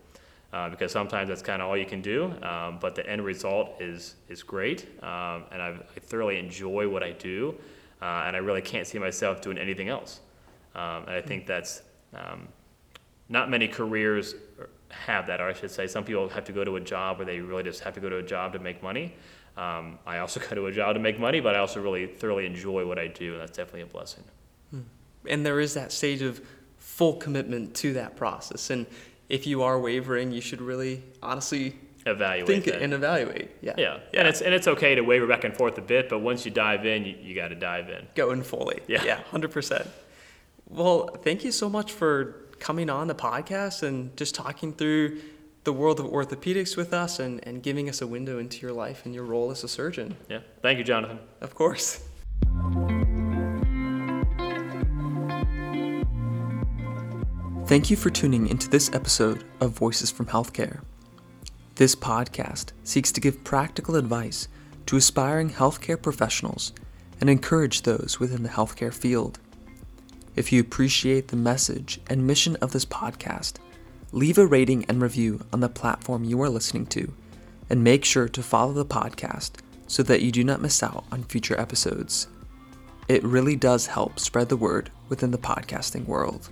[0.51, 3.81] Uh, because sometimes that's kind of all you can do, um, but the end result
[3.81, 7.55] is is great, um, and I, I thoroughly enjoy what I do,
[8.01, 10.21] uh, and I really can't see myself doing anything else.
[10.75, 11.83] Um, and I think that's
[12.15, 12.49] um,
[13.29, 14.35] not many careers
[14.91, 17.27] have that, or I should say, some people have to go to a job where
[17.27, 19.15] they really just have to go to a job to make money.
[19.59, 22.47] Um, I also go to a job to make money, but I also really thoroughly
[22.47, 24.25] enjoy what I do, and that's definitely a blessing.
[25.29, 26.41] And there is that stage of
[26.79, 28.71] full commitment to that process.
[28.71, 28.87] And
[29.29, 31.75] if you are wavering, you should really honestly
[32.07, 32.81] Evaluate think that.
[32.81, 33.51] and evaluate.
[33.61, 33.75] Yeah.
[33.77, 33.99] yeah.
[34.15, 36.51] and it's and it's okay to waver back and forth a bit, but once you
[36.51, 38.07] dive in, you, you got to dive in.
[38.15, 38.81] going fully.
[38.87, 39.03] Yeah.
[39.05, 39.87] Yeah, 100%.
[40.71, 45.21] Well, thank you so much for coming on the podcast and just talking through
[45.69, 49.05] the world of orthopedics with us and, and giving us a window into your life
[49.05, 50.17] and your role as a surgeon.
[50.27, 51.19] Yeah, thank you, Jonathan.
[51.43, 52.03] Of course.
[57.67, 60.81] Thank you for tuning into this episode of Voices from Healthcare.
[61.75, 64.49] This podcast seeks to give practical advice
[64.87, 66.73] to aspiring healthcare professionals
[67.21, 69.39] and encourage those within the healthcare field.
[70.35, 73.59] If you appreciate the message and mission of this podcast,
[74.13, 77.13] leave a rating and review on the platform you are listening to,
[77.69, 79.53] and make sure to follow the podcast
[79.87, 82.29] so that you do not miss out on future episodes.
[83.09, 86.51] It really does help spread the word within the podcasting world.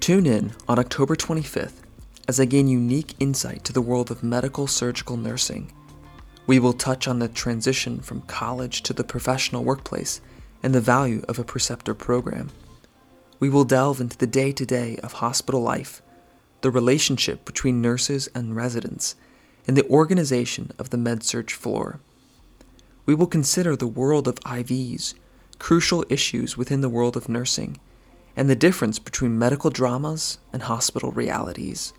[0.00, 1.82] Tune in on October 25th
[2.28, 5.72] as I gain unique insight to the world of medical surgical nursing.
[6.46, 10.20] We will touch on the transition from college to the professional workplace
[10.62, 12.50] and the value of a preceptor program.
[13.40, 16.00] We will delve into the day to day of hospital life,
[16.60, 19.16] the relationship between nurses and residents,
[19.66, 22.00] and the organization of the med surg floor.
[23.06, 25.14] We will consider the world of IVs,
[25.58, 27.78] crucial issues within the world of nursing,
[28.36, 31.92] and the difference between medical dramas and hospital realities.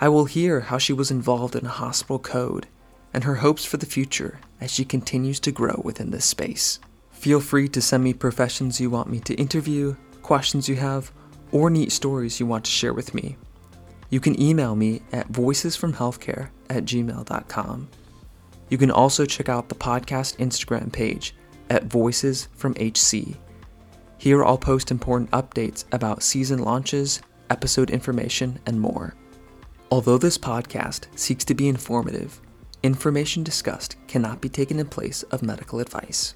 [0.00, 2.66] I will hear how she was involved in a hospital code
[3.12, 6.78] and her hopes for the future as she continues to grow within this space.
[7.10, 11.10] Feel free to send me professions you want me to interview, questions you have,
[11.50, 13.36] or neat stories you want to share with me.
[14.10, 17.88] You can email me at voicesfromhealthcare at gmail.com.
[18.70, 21.34] You can also check out the podcast Instagram page
[21.70, 23.36] at Voices from HC.
[24.18, 29.14] Here I'll post important updates about season launches, episode information, and more.
[29.90, 32.40] Although this podcast seeks to be informative,
[32.82, 36.34] information discussed cannot be taken in place of medical advice.